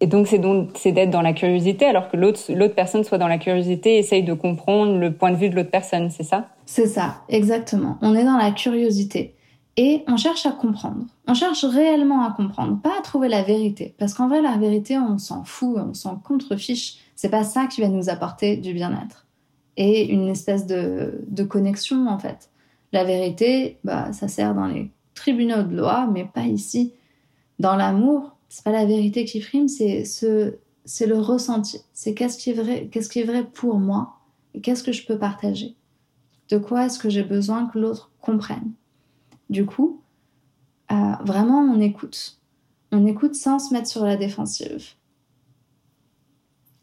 Et 0.00 0.08
donc, 0.08 0.26
c'est 0.26 0.92
d'être 0.92 1.10
dans 1.10 1.22
la 1.22 1.32
curiosité, 1.32 1.86
alors 1.86 2.10
que 2.10 2.16
l'autre 2.16 2.40
l'autre 2.52 2.74
personne 2.74 3.04
soit 3.04 3.16
dans 3.16 3.28
la 3.28 3.38
curiosité, 3.38 3.94
et 3.94 3.98
essaye 4.00 4.24
de 4.24 4.34
comprendre 4.34 4.98
le 4.98 5.14
point 5.14 5.30
de 5.30 5.36
vue 5.36 5.48
de 5.48 5.54
l'autre 5.54 5.70
personne, 5.70 6.10
c'est 6.10 6.24
ça? 6.24 6.48
C'est 6.66 6.88
ça, 6.88 7.22
exactement. 7.28 7.96
On 8.02 8.14
est 8.14 8.24
dans 8.24 8.36
la 8.36 8.50
curiosité 8.50 9.35
et 9.76 10.04
on 10.08 10.16
cherche 10.16 10.46
à 10.46 10.52
comprendre. 10.52 11.04
On 11.26 11.34
cherche 11.34 11.64
réellement 11.64 12.24
à 12.24 12.32
comprendre, 12.32 12.80
pas 12.80 12.98
à 12.98 13.02
trouver 13.02 13.28
la 13.28 13.42
vérité. 13.42 13.94
Parce 13.98 14.14
qu'en 14.14 14.28
vrai, 14.28 14.40
la 14.40 14.56
vérité, 14.56 14.98
on 14.98 15.18
s'en 15.18 15.44
fout, 15.44 15.76
on 15.76 15.92
s'en 15.92 16.16
contrefiche. 16.16 16.98
C'est 17.14 17.28
pas 17.28 17.44
ça 17.44 17.66
qui 17.66 17.82
va 17.82 17.88
nous 17.88 18.08
apporter 18.08 18.56
du 18.56 18.72
bien-être. 18.72 19.26
Et 19.76 20.06
une 20.10 20.28
espèce 20.28 20.66
de, 20.66 21.24
de 21.28 21.44
connexion, 21.44 22.08
en 22.08 22.18
fait. 22.18 22.50
La 22.92 23.04
vérité, 23.04 23.78
bah, 23.84 24.12
ça 24.12 24.28
sert 24.28 24.54
dans 24.54 24.66
les 24.66 24.90
tribunaux 25.14 25.62
de 25.62 25.76
loi, 25.76 26.08
mais 26.10 26.24
pas 26.24 26.46
ici. 26.46 26.94
Dans 27.58 27.76
l'amour, 27.76 28.36
c'est 28.48 28.64
pas 28.64 28.72
la 28.72 28.86
vérité 28.86 29.24
qui 29.26 29.40
prime, 29.40 29.68
c'est 29.68 30.04
ce, 30.06 30.54
c'est 30.86 31.06
le 31.06 31.18
ressenti. 31.18 31.80
C'est 31.92 32.14
qu'est-ce 32.14 32.38
qui 32.38 32.50
est 32.50 32.54
vrai, 32.54 32.88
qu'est-ce 32.90 33.10
qui 33.10 33.20
est 33.20 33.24
vrai 33.24 33.44
pour 33.44 33.78
moi 33.78 34.16
et 34.54 34.60
qu'est-ce 34.62 34.82
que 34.82 34.92
je 34.92 35.04
peux 35.04 35.18
partager. 35.18 35.74
De 36.48 36.56
quoi 36.58 36.86
est-ce 36.86 36.98
que 36.98 37.10
j'ai 37.10 37.24
besoin 37.24 37.66
que 37.66 37.78
l'autre 37.78 38.10
comprenne? 38.20 38.72
Du 39.50 39.66
coup, 39.66 40.00
euh, 40.90 41.12
vraiment, 41.24 41.60
on 41.60 41.80
écoute. 41.80 42.40
On 42.92 43.06
écoute 43.06 43.34
sans 43.34 43.58
se 43.58 43.72
mettre 43.72 43.88
sur 43.88 44.04
la 44.04 44.16
défensive. 44.16 44.94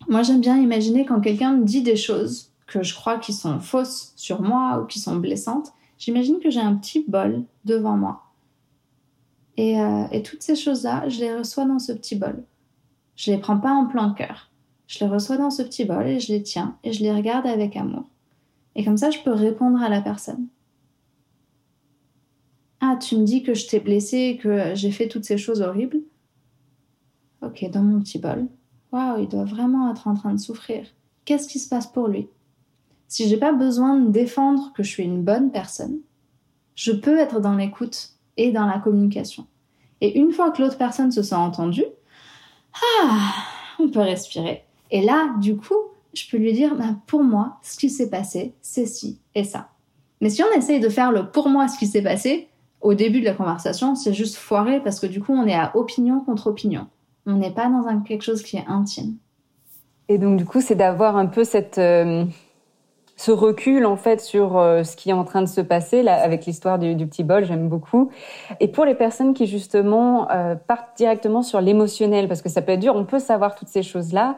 Moi, 0.10 0.24
j'aime 0.24 0.42
bien 0.42 0.58
imaginer 0.58 1.06
quand 1.06 1.22
quelqu'un 1.22 1.54
me 1.54 1.64
dit 1.64 1.82
des 1.82 1.96
choses 1.96 2.52
que 2.68 2.84
je 2.84 2.94
crois 2.94 3.20
qui 3.20 3.34
sont 3.34 3.60
fausses 3.60 4.14
sur 4.16 4.42
moi 4.42 4.80
ou 4.80 4.86
qui 4.86 5.00
sont 5.00 5.16
blessantes, 5.18 5.74
j'imagine 5.98 6.40
que 6.40 6.50
j'ai 6.50 6.60
un 6.60 6.76
petit 6.76 7.06
bol 7.08 7.44
devant 7.66 7.98
moi. 7.98 8.24
Et, 9.58 9.80
euh, 9.80 10.06
et 10.12 10.24
toutes 10.24 10.42
ces 10.42 10.56
choses-là, 10.56 11.08
je 11.10 11.20
les 11.20 11.36
reçois 11.36 11.66
dans 11.66 11.80
ce 11.80 11.92
petit 11.92 12.16
bol. 12.16 12.44
Je 13.16 13.32
les 13.32 13.38
prends 13.38 13.60
pas 13.60 13.72
en 13.72 13.86
plein 13.86 14.12
cœur. 14.12 14.50
Je 14.88 15.00
les 15.00 15.08
reçois 15.08 15.38
dans 15.38 15.52
ce 15.52 15.62
petit 15.62 15.86
bol 15.86 16.06
et 16.08 16.20
je 16.20 16.34
les 16.34 16.44
tiens 16.44 16.78
et 16.84 16.92
je 16.92 17.02
les 17.02 17.14
regarde 17.14 17.46
avec 17.46 17.76
amour. 17.76 18.04
Et 18.76 18.84
comme 18.84 18.98
ça, 18.98 19.12
je 19.12 19.20
peux 19.20 19.32
répondre 19.32 19.82
à 19.82 19.90
la 19.90 20.02
personne. 20.02 20.48
Ah, 22.86 22.98
tu 22.98 23.16
me 23.16 23.24
dis 23.24 23.44
que 23.44 23.54
je 23.54 23.66
t'ai 23.66 23.80
blessé, 23.80 24.38
que 24.44 24.76
j'ai 24.76 24.92
fait 24.92 25.08
toutes 25.08 25.24
ces 25.24 25.38
choses 25.38 25.62
horribles. 25.62 26.02
Ok, 27.42 27.64
dans 27.72 27.82
mon 27.82 28.02
petit 28.02 28.20
bol. 28.20 28.46
Waouh, 28.92 29.22
il 29.22 29.30
doit 29.30 29.46
vraiment 29.46 29.90
être 29.90 30.06
en 30.06 30.16
train 30.16 30.34
de 30.34 30.40
souffrir. 30.40 30.86
Qu'est-ce 31.24 31.48
qui 31.48 31.60
se 31.60 31.70
passe 31.70 31.88
pour 31.88 32.10
lui? 32.10 32.28
Si 33.08 33.30
j'ai 33.30 33.38
pas 33.38 33.54
besoin 33.54 33.96
de 33.96 34.12
défendre 34.12 34.74
que 34.76 34.84
je 34.84 34.90
suis 34.90 35.04
une 35.04 35.24
bonne 35.24 35.50
personne, 35.50 36.00
je 36.76 36.92
peux 36.92 37.18
être 37.20 37.40
dans 37.40 37.56
l'écoute 37.56 38.16
et 38.36 38.52
dans 38.52 38.66
la 38.66 38.80
communication. 38.80 39.48
Et 40.02 40.20
une 40.20 40.34
fois 40.34 40.52
que 40.52 40.62
l'autre 40.62 40.78
personne 40.78 41.14
se 41.14 41.24
sent 41.24 41.36
entendue, 41.36 41.86
ah, 43.00 43.32
on 43.80 43.88
peut 43.88 44.02
respirer. 44.02 44.66
Et 44.92 45.02
là, 45.02 45.34
du 45.40 45.56
coup, 45.56 45.74
je 46.14 46.30
peux 46.30 46.38
lui 46.38 46.52
dire, 46.52 46.76
bah, 46.76 46.98
pour 47.08 47.24
moi, 47.24 47.60
ce 47.62 47.78
qui 47.78 47.90
s'est 47.90 48.10
passé, 48.10 48.56
c'est 48.62 48.88
ci 48.88 49.22
et 49.36 49.46
ça. 49.46 49.70
Mais 50.20 50.30
si 50.30 50.44
on 50.44 50.58
essaye 50.58 50.82
de 50.82 50.90
faire 50.90 51.14
le 51.14 51.32
pour 51.32 51.48
moi 51.48 51.70
ce 51.70 51.80
qui 51.80 51.88
s'est 51.88 52.04
passé, 52.04 52.50
au 52.84 52.94
début 52.94 53.22
de 53.22 53.26
la 53.26 53.34
conversation, 53.34 53.96
c'est 53.96 54.14
juste 54.14 54.36
foiré 54.36 54.82
parce 54.82 55.00
que 55.00 55.08
du 55.08 55.22
coup, 55.22 55.34
on 55.34 55.48
est 55.48 55.56
à 55.56 55.72
opinion 55.76 56.20
contre 56.20 56.48
opinion. 56.48 56.88
On 57.26 57.38
n'est 57.38 57.52
pas 57.52 57.70
dans 57.70 57.88
un, 57.88 58.02
quelque 58.02 58.24
chose 58.24 58.44
qui 58.44 58.58
est 58.58 58.66
intime. 58.68 59.16
Et 60.10 60.18
donc, 60.18 60.38
du 60.38 60.46
coup, 60.46 60.60
c'est 60.60 60.76
d'avoir 60.76 61.16
un 61.16 61.28
peu 61.28 61.46
cette, 61.46 61.78
euh, 61.78 62.26
ce 63.16 63.32
recul 63.32 63.86
en 63.86 63.96
fait 63.96 64.20
sur 64.22 64.58
euh, 64.58 64.84
ce 64.84 64.96
qui 64.96 65.10
est 65.10 65.14
en 65.14 65.24
train 65.24 65.42
de 65.42 65.48
se 65.48 65.62
passer 65.62 66.04
là 66.04 66.16
avec 66.16 66.46
l'histoire 66.46 66.80
du, 66.80 66.96
petit 67.08 67.24
bol 67.24 67.46
j'aime 67.46 67.70
beaucoup 67.70 68.10
et 68.60 68.68
pour 68.68 68.86
les 68.86 68.96
personnes 68.96 69.34
qui 69.34 69.46
justement 69.46 70.30
euh, 70.32 70.56
partent 70.56 70.98
directement 70.98 71.44
sur 71.44 71.62
l'émotionnel 71.62 72.28
parce 72.28 72.42
que 72.42 72.50
ça 72.50 72.62
peut 72.62 72.72
être 72.72 72.80
dur 72.80 72.96
on 72.96 73.06
peut 73.06 73.20
savoir 73.20 73.56
toutes 73.56 73.68
ces 73.68 73.84
choses 73.84 74.14
là 74.14 74.38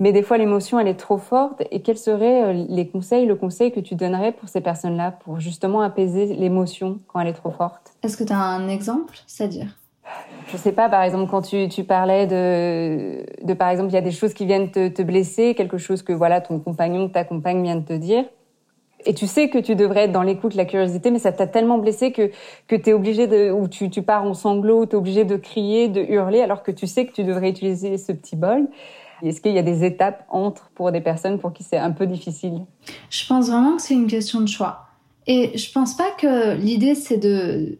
mais 0.00 0.12
des 0.12 0.22
fois 0.22 0.38
l'émotion 0.38 0.78
elle 0.78 0.88
est 0.88 0.94
trop 0.94 1.18
forte. 1.18 1.62
Et 1.70 1.82
quels 1.82 1.98
seraient 1.98 2.44
euh, 2.44 2.64
les 2.68 2.88
conseils 2.88 3.26
le 3.26 3.34
conseil 3.34 3.72
que 3.72 3.80
tu 3.80 3.94
donnerais 3.94 4.32
pour 4.32 4.48
ces 4.48 4.60
personnes 4.60 4.96
là 4.96 5.10
pour 5.12 5.40
justement 5.40 5.80
apaiser 5.80 6.34
l'émotion 6.34 7.00
quand 7.08 7.20
elle 7.20 7.28
est 7.28 7.32
trop 7.32 7.50
forte? 7.50 7.94
Est-ce 8.02 8.16
que 8.16 8.24
tu 8.24 8.32
as 8.32 8.38
un 8.38 8.68
exemple 8.68 9.16
c'est-à-dire? 9.26 9.76
Je 10.48 10.56
sais 10.58 10.72
pas, 10.72 10.90
par 10.90 11.02
exemple, 11.02 11.30
quand 11.30 11.40
tu, 11.40 11.68
tu 11.68 11.84
parlais 11.84 12.26
de, 12.26 13.24
de, 13.44 13.54
par 13.54 13.70
exemple, 13.70 13.90
il 13.90 13.94
y 13.94 13.98
a 13.98 14.02
des 14.02 14.10
choses 14.10 14.34
qui 14.34 14.44
viennent 14.44 14.70
te, 14.70 14.88
te 14.88 15.00
blesser, 15.02 15.54
quelque 15.54 15.78
chose 15.78 16.02
que 16.02 16.12
voilà 16.12 16.42
ton 16.42 16.58
compagnon, 16.60 17.08
ta 17.08 17.24
compagne 17.24 17.62
vient 17.62 17.76
de 17.76 17.84
te 17.84 17.94
dire, 17.94 18.24
et 19.06 19.14
tu 19.14 19.26
sais 19.26 19.48
que 19.48 19.58
tu 19.58 19.74
devrais 19.74 20.04
être 20.04 20.12
dans 20.12 20.22
l'écoute, 20.22 20.54
la 20.54 20.64
curiosité, 20.64 21.10
mais 21.10 21.18
ça 21.18 21.32
t'a 21.32 21.46
tellement 21.46 21.78
blessé 21.78 22.12
que 22.12 22.30
que 22.68 22.76
t'es 22.76 22.92
obligé 22.92 23.26
de, 23.26 23.50
ou 23.50 23.68
tu, 23.68 23.90
tu 23.90 24.02
pars 24.02 24.24
en 24.24 24.34
sanglots, 24.34 24.86
t'es 24.86 24.96
obligé 24.96 25.24
de 25.24 25.36
crier, 25.36 25.88
de 25.88 26.00
hurler, 26.00 26.40
alors 26.40 26.62
que 26.62 26.70
tu 26.70 26.86
sais 26.86 27.06
que 27.06 27.12
tu 27.12 27.24
devrais 27.24 27.50
utiliser 27.50 27.98
ce 27.98 28.12
petit 28.12 28.36
bol. 28.36 28.68
Est-ce 29.28 29.40
qu'il 29.40 29.52
y 29.52 29.58
a 29.58 29.62
des 29.62 29.84
étapes 29.84 30.24
entre 30.28 30.70
pour 30.74 30.92
des 30.92 31.00
personnes 31.00 31.38
pour 31.38 31.52
qui 31.52 31.62
c'est 31.62 31.78
un 31.78 31.92
peu 31.92 32.06
difficile? 32.06 32.64
Je 33.10 33.26
pense 33.26 33.48
vraiment 33.48 33.76
que 33.76 33.82
c'est 33.82 33.94
une 33.94 34.06
question 34.06 34.40
de 34.40 34.48
choix. 34.48 34.86
Et 35.26 35.56
je 35.56 35.72
pense 35.72 35.96
pas 35.96 36.10
que 36.18 36.54
l'idée 36.56 36.94
c'est 36.94 37.16
de 37.16 37.78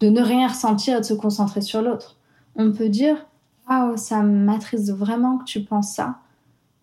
de 0.00 0.08
ne 0.08 0.22
rien 0.22 0.48
ressentir 0.48 0.96
et 0.96 1.00
de 1.00 1.04
se 1.04 1.14
concentrer 1.14 1.60
sur 1.60 1.82
l'autre. 1.82 2.16
On 2.56 2.72
peut 2.72 2.88
dire 2.88 3.26
Ah, 3.68 3.92
ça 3.96 4.22
m'attriste 4.22 4.90
vraiment 4.90 5.38
que 5.38 5.44
tu 5.44 5.60
penses 5.60 5.94
ça. 5.94 6.16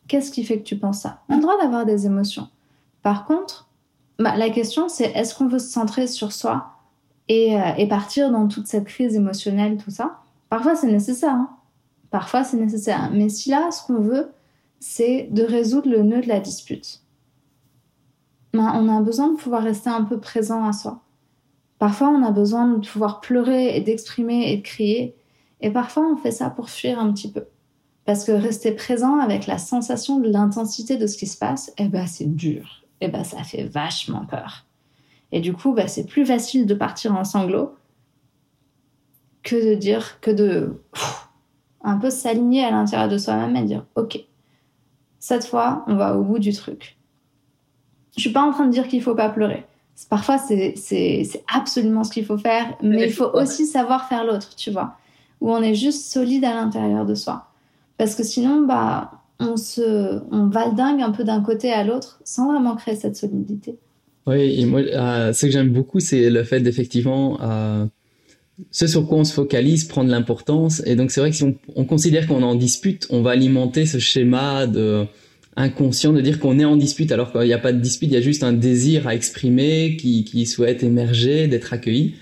Qu'est-ce 0.08 0.32
qui 0.32 0.44
fait 0.44 0.60
que 0.60 0.64
tu 0.64 0.78
penses 0.78 1.00
ça? 1.00 1.22
On 1.28 1.34
a 1.34 1.36
le 1.38 1.42
droit 1.42 1.58
d'avoir 1.62 1.86
des 1.86 2.06
émotions. 2.06 2.48
Par 3.02 3.26
contre, 3.26 3.68
bah, 4.20 4.38
la 4.38 4.50
question 4.50 4.88
c'est 4.88 5.12
est-ce 5.12 5.36
qu'on 5.36 5.48
veut 5.48 5.60
se 5.60 5.70
centrer 5.70 6.08
sur 6.08 6.32
soi 6.32 6.74
et, 7.28 7.60
euh, 7.60 7.74
et, 7.78 7.88
partir 7.88 8.32
dans 8.32 8.48
toute 8.48 8.68
cette 8.68 8.86
crise 8.86 9.16
émotionnelle, 9.16 9.78
tout 9.78 9.92
ça? 9.92 10.20
Parfois 10.50 10.76
c'est 10.76 10.88
nécessaire. 10.88 11.34
Hein. 11.34 11.50
Parfois 12.12 12.44
c'est 12.44 12.58
nécessaire. 12.58 13.10
Mais 13.14 13.30
si 13.30 13.50
là, 13.50 13.72
ce 13.72 13.86
qu'on 13.86 14.00
veut, 14.00 14.32
c'est 14.80 15.28
de 15.32 15.44
résoudre 15.44 15.90
le 15.90 16.04
nœud 16.04 16.22
de 16.22 16.28
la 16.28 16.40
dispute. 16.40 17.02
Bah, 18.54 18.72
on 18.76 18.88
a 18.90 19.02
besoin 19.02 19.32
de 19.32 19.38
pouvoir 19.38 19.64
rester 19.64 19.90
un 19.90 20.04
peu 20.04 20.20
présent 20.20 20.66
à 20.66 20.74
soi. 20.74 21.02
Parfois, 21.80 22.10
on 22.10 22.24
a 22.24 22.32
besoin 22.32 22.68
de 22.68 22.88
pouvoir 22.88 23.20
pleurer 23.20 23.76
et 23.76 23.82
d'exprimer 23.82 24.52
et 24.52 24.58
de 24.58 24.62
crier. 24.64 25.16
Et 25.62 25.70
parfois, 25.70 26.08
on 26.12 26.18
fait 26.18 26.32
ça 26.32 26.50
pour 26.50 26.70
fuir 26.70 27.00
un 27.00 27.12
petit 27.12 27.32
peu. 27.32 27.46
Parce 28.06 28.24
que 28.24 28.32
rester 28.32 28.72
présent 28.72 29.20
avec 29.20 29.48
la 29.48 29.58
sensation 29.58 30.20
de 30.20 30.30
l'intensité 30.30 30.98
de 30.98 31.08
ce 31.08 31.18
qui 31.18 31.28
se 31.28 31.38
passe, 31.38 31.72
eh 31.78 31.88
ben, 31.88 32.08
c'est 32.08 32.36
dur. 32.36 32.84
Eh 33.02 33.10
ben, 33.10 33.24
ça 33.24 33.44
fait 33.44 33.64
vachement 33.64 34.26
peur. 34.26 34.66
Et 35.32 35.40
du 35.40 35.54
coup, 35.54 35.74
bah, 35.74 35.88
c'est 35.88 36.06
plus 36.06 36.26
facile 36.26 36.66
de 36.66 36.74
partir 36.74 37.16
en 37.16 37.24
sanglots 37.24 37.76
que 39.44 39.72
de 39.72 39.76
dire, 39.76 40.20
que 40.22 40.32
de 40.32 40.82
un 41.84 41.98
peu 41.98 42.10
s'aligner 42.10 42.64
à 42.64 42.72
l'intérieur 42.72 43.10
de 43.10 43.18
soi-même 43.18 43.56
et 43.56 43.64
dire, 43.64 43.86
OK, 43.96 44.20
cette 45.20 45.46
fois, 45.46 45.84
on 45.88 45.96
va 45.96 46.18
au 46.18 46.24
bout 46.24 46.40
du 46.40 46.54
truc. 46.54 46.98
Je 48.16 48.22
suis 48.22 48.32
pas 48.32 48.42
en 48.42 48.52
train 48.52 48.66
de 48.66 48.72
dire 48.72 48.88
qu'il 48.88 49.02
faut 49.02 49.16
pas 49.16 49.30
pleurer. 49.30 49.66
Parfois, 50.10 50.38
c'est 50.38 50.76
absolument 51.54 52.04
ce 52.04 52.12
qu'il 52.12 52.26
faut 52.26 52.38
faire, 52.38 52.78
mais 52.84 53.08
il 53.08 53.14
faut 53.14 53.32
aussi 53.34 53.66
savoir 53.66 54.08
faire 54.08 54.26
l'autre, 54.26 54.56
tu 54.56 54.70
vois, 54.70 54.96
où 55.42 55.52
on 55.52 55.62
est 55.62 55.76
juste 55.76 56.12
solide 56.12 56.46
à 56.46 56.54
l'intérieur 56.54 57.06
de 57.06 57.16
soi. 57.16 57.48
Parce 57.98 58.14
que 58.14 58.24
sinon, 58.24 58.66
bah, 58.68 59.12
on 59.40 59.58
se, 59.58 60.22
on 60.32 60.48
valdingue 60.48 61.02
un 61.02 61.12
peu 61.12 61.24
d'un 61.24 61.42
côté 61.42 61.72
à 61.72 61.84
l'autre 61.84 62.20
sans 62.24 62.52
vraiment 62.52 62.76
créer 62.76 62.96
cette 62.96 63.16
solidité. 63.16 63.78
Oui, 64.28 64.60
et 64.62 64.66
moi, 64.66 64.82
euh, 64.82 65.34
ce 65.34 65.46
que 65.46 65.52
j'aime 65.52 65.72
beaucoup, 65.72 66.00
c'est 66.00 66.30
le 66.30 66.44
fait 66.44 66.60
d'effectivement, 66.60 67.40
euh, 67.42 67.86
ce 68.72 68.88
sur 68.88 69.08
quoi 69.08 69.20
on 69.20 69.24
se 69.24 69.34
focalise 69.34 69.86
prendre 69.86 70.10
l'importance. 70.10 70.82
Et 70.86 70.96
donc, 70.96 71.12
c'est 71.12 71.20
vrai 71.20 71.30
que 71.30 71.36
si 71.36 71.44
on, 71.44 71.56
on 71.76 71.86
considère 71.86 72.28
qu'on 72.28 72.44
en 72.44 72.56
dispute, 72.56 73.08
on 73.10 73.22
va 73.22 73.32
alimenter 73.32 73.86
ce 73.86 74.00
schéma 74.00 74.68
de 74.68 75.06
inconscient 75.58 76.14
de 76.14 76.22
dire 76.22 76.40
qu'on 76.40 76.60
est 76.60 76.66
en 76.66 76.78
dispute 76.78 77.12
alors 77.12 77.32
qu'il 77.32 77.42
n'y 77.42 77.54
a 77.54 77.58
pas 77.58 77.74
de 77.74 77.80
dispute, 77.80 78.10
il 78.10 78.14
y 78.14 78.18
a 78.18 78.22
juste 78.22 78.44
un 78.44 78.54
désir 78.54 79.08
à 79.08 79.16
exprimer 79.16 79.98
qui, 80.00 80.24
qui 80.24 80.46
souhaite 80.46 80.84
émerger, 80.84 81.48
d'être 81.48 81.74
accueilli. 81.74 82.14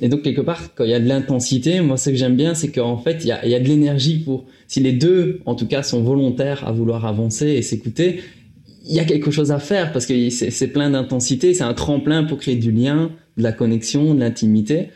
Et 0.00 0.08
donc 0.08 0.22
quelque 0.22 0.40
part, 0.40 0.74
quand 0.74 0.84
il 0.84 0.90
y 0.90 0.94
a 0.94 1.00
de 1.00 1.06
l'intensité, 1.06 1.80
moi 1.82 1.98
ce 1.98 2.10
que 2.10 2.16
j'aime 2.16 2.36
bien, 2.36 2.54
c'est 2.54 2.70
qu'en 2.70 2.96
fait 2.96 3.18
il 3.22 3.26
y 3.26 3.32
a, 3.32 3.44
il 3.44 3.50
y 3.50 3.54
a 3.54 3.60
de 3.60 3.68
l'énergie 3.68 4.18
pour, 4.18 4.46
si 4.66 4.80
les 4.80 4.92
deux 4.92 5.40
en 5.44 5.54
tout 5.54 5.66
cas 5.66 5.82
sont 5.82 6.02
volontaires 6.02 6.66
à 6.66 6.72
vouloir 6.72 7.04
avancer 7.04 7.48
et 7.48 7.62
s'écouter, 7.62 8.22
il 8.88 8.94
y 8.94 9.00
a 9.00 9.04
quelque 9.04 9.30
chose 9.30 9.52
à 9.52 9.58
faire 9.58 9.92
parce 9.92 10.06
que 10.06 10.30
c'est 10.30 10.68
plein 10.68 10.90
d'intensité, 10.90 11.52
c'est 11.52 11.64
un 11.64 11.74
tremplin 11.74 12.24
pour 12.24 12.38
créer 12.38 12.56
du 12.56 12.72
lien, 12.72 13.10
de 13.36 13.42
la 13.42 13.52
connexion, 13.52 14.14
de 14.14 14.20
l'intimité. 14.20 14.88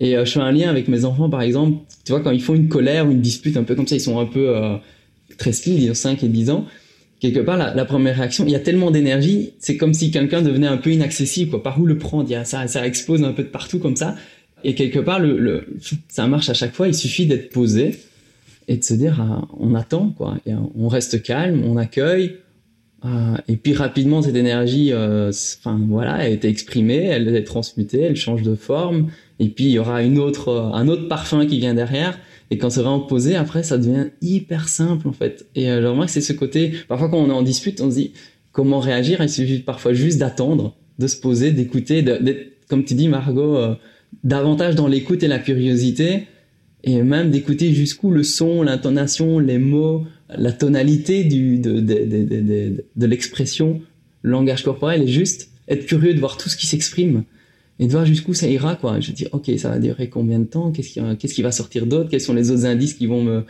Et 0.00 0.16
euh, 0.16 0.24
je 0.24 0.32
fais 0.32 0.40
un 0.40 0.52
lien 0.52 0.70
avec 0.70 0.88
mes 0.88 1.04
enfants 1.04 1.28
par 1.28 1.42
exemple, 1.42 1.78
tu 2.04 2.12
vois 2.12 2.20
quand 2.20 2.30
ils 2.30 2.42
font 2.42 2.54
une 2.54 2.68
colère 2.68 3.06
ou 3.06 3.10
une 3.10 3.20
dispute 3.20 3.56
un 3.56 3.64
peu 3.64 3.74
comme 3.74 3.86
ça, 3.86 3.96
ils 3.96 4.00
sont 4.00 4.18
un 4.18 4.26
peu 4.26 4.56
euh, 4.56 4.76
très 5.38 5.52
speed, 5.52 5.82
ils 5.82 5.90
ont 5.90 5.94
5 5.94 6.22
et 6.24 6.28
10 6.28 6.50
ans 6.50 6.66
quelque 7.22 7.38
part, 7.38 7.56
la, 7.56 7.84
première 7.84 8.16
réaction, 8.16 8.44
il 8.44 8.50
y 8.50 8.56
a 8.56 8.60
tellement 8.60 8.90
d'énergie, 8.90 9.52
c'est 9.60 9.76
comme 9.76 9.94
si 9.94 10.10
quelqu'un 10.10 10.42
devenait 10.42 10.66
un 10.66 10.76
peu 10.76 10.90
inaccessible. 10.90 11.52
Quoi. 11.52 11.62
Par 11.62 11.80
où 11.80 11.86
le 11.86 11.96
prendre? 11.96 12.34
A, 12.34 12.44
ça, 12.44 12.66
ça 12.66 12.84
explose 12.84 13.22
un 13.22 13.32
peu 13.32 13.44
de 13.44 13.48
partout 13.48 13.78
comme 13.78 13.94
ça. 13.94 14.16
Et 14.64 14.74
quelque 14.74 14.98
part, 14.98 15.20
le, 15.20 15.78
ça 16.08 16.26
marche 16.26 16.50
à 16.50 16.54
chaque 16.54 16.74
fois. 16.74 16.88
Il 16.88 16.94
suffit 16.94 17.26
d'être 17.26 17.50
posé 17.50 17.96
et 18.66 18.76
de 18.76 18.82
se 18.82 18.94
dire, 18.94 19.20
ah, 19.20 19.46
on 19.58 19.76
attend, 19.76 20.08
quoi. 20.08 20.36
Et 20.46 20.52
on 20.52 20.88
reste 20.88 21.22
calme, 21.22 21.62
on 21.64 21.76
accueille. 21.76 22.38
Euh, 23.04 23.36
et 23.46 23.56
puis 23.56 23.74
rapidement, 23.74 24.22
cette 24.22 24.36
énergie, 24.36 24.92
euh, 24.92 25.30
enfin 25.60 25.80
voilà, 25.88 26.26
elle 26.26 26.32
été 26.32 26.48
exprimée, 26.48 27.04
elle 27.04 27.34
est 27.34 27.44
transmutée, 27.44 28.00
elle 28.00 28.16
change 28.16 28.42
de 28.42 28.56
forme. 28.56 29.10
Et 29.38 29.48
puis 29.48 29.64
il 29.64 29.70
y 29.70 29.78
aura 29.78 30.02
une 30.02 30.18
autre, 30.18 30.70
un 30.74 30.88
autre 30.88 31.08
parfum 31.08 31.46
qui 31.46 31.58
vient 31.58 31.74
derrière. 31.74 32.18
Et 32.50 32.58
quand 32.58 32.68
c'est 32.68 32.80
vraiment 32.80 33.00
posé, 33.00 33.34
après, 33.34 33.62
ça 33.62 33.78
devient 33.78 34.08
hyper 34.20 34.68
simple, 34.68 35.08
en 35.08 35.12
fait. 35.12 35.46
Et 35.54 35.70
euh, 35.70 35.94
moi, 35.94 36.06
c'est 36.06 36.20
ce 36.20 36.34
côté, 36.34 36.72
parfois, 36.86 37.08
quand 37.08 37.16
on 37.16 37.28
est 37.28 37.32
en 37.32 37.40
dispute, 37.40 37.80
on 37.80 37.90
se 37.90 37.96
dit, 37.96 38.12
comment 38.52 38.78
réagir? 38.78 39.22
Il 39.22 39.30
suffit 39.30 39.60
parfois 39.60 39.94
juste 39.94 40.18
d'attendre, 40.18 40.76
de 40.98 41.06
se 41.06 41.16
poser, 41.16 41.52
d'écouter, 41.52 42.02
d'être, 42.02 42.52
comme 42.68 42.84
tu 42.84 42.92
dis, 42.92 43.08
Margot, 43.08 43.56
euh, 43.56 43.74
davantage 44.22 44.74
dans 44.74 44.86
l'écoute 44.86 45.22
et 45.22 45.28
la 45.28 45.38
curiosité, 45.38 46.26
et 46.84 47.02
même 47.02 47.30
d'écouter 47.30 47.72
jusqu'où 47.72 48.10
le 48.10 48.22
son, 48.22 48.62
l'intonation, 48.62 49.38
les 49.38 49.56
mots, 49.56 50.04
la 50.28 50.52
tonalité 50.52 51.24
du, 51.24 51.58
de, 51.58 51.80
de, 51.80 52.04
de, 52.04 52.84
de 52.94 53.06
l'expression, 53.06 53.80
le 54.20 54.30
langage 54.32 54.62
corporel, 54.62 55.02
et 55.02 55.08
juste 55.08 55.48
être 55.68 55.86
curieux 55.86 56.12
de 56.12 56.20
voir 56.20 56.36
tout 56.36 56.50
ce 56.50 56.58
qui 56.58 56.66
s'exprime 56.66 57.24
et 57.82 57.86
de 57.86 57.90
voir 57.90 58.06
jusqu'où 58.06 58.32
ça 58.32 58.46
ira 58.46 58.76
quoi. 58.76 59.00
Je 59.00 59.10
dis 59.10 59.26
ok 59.32 59.50
ça 59.58 59.68
va 59.68 59.80
durer 59.80 60.08
combien 60.08 60.38
de 60.38 60.44
temps? 60.44 60.70
Qu'est-ce 60.70 60.90
qui 60.90 61.00
qu'est-ce 61.18 61.34
qui 61.34 61.42
va 61.42 61.50
sortir 61.50 61.86
d'autre? 61.86 62.08
Quels 62.10 62.20
sont 62.20 62.32
les 62.32 62.52
autres 62.52 62.64
indices 62.64 62.94
qui 62.94 63.06
vont 63.08 63.24
me 63.24 63.44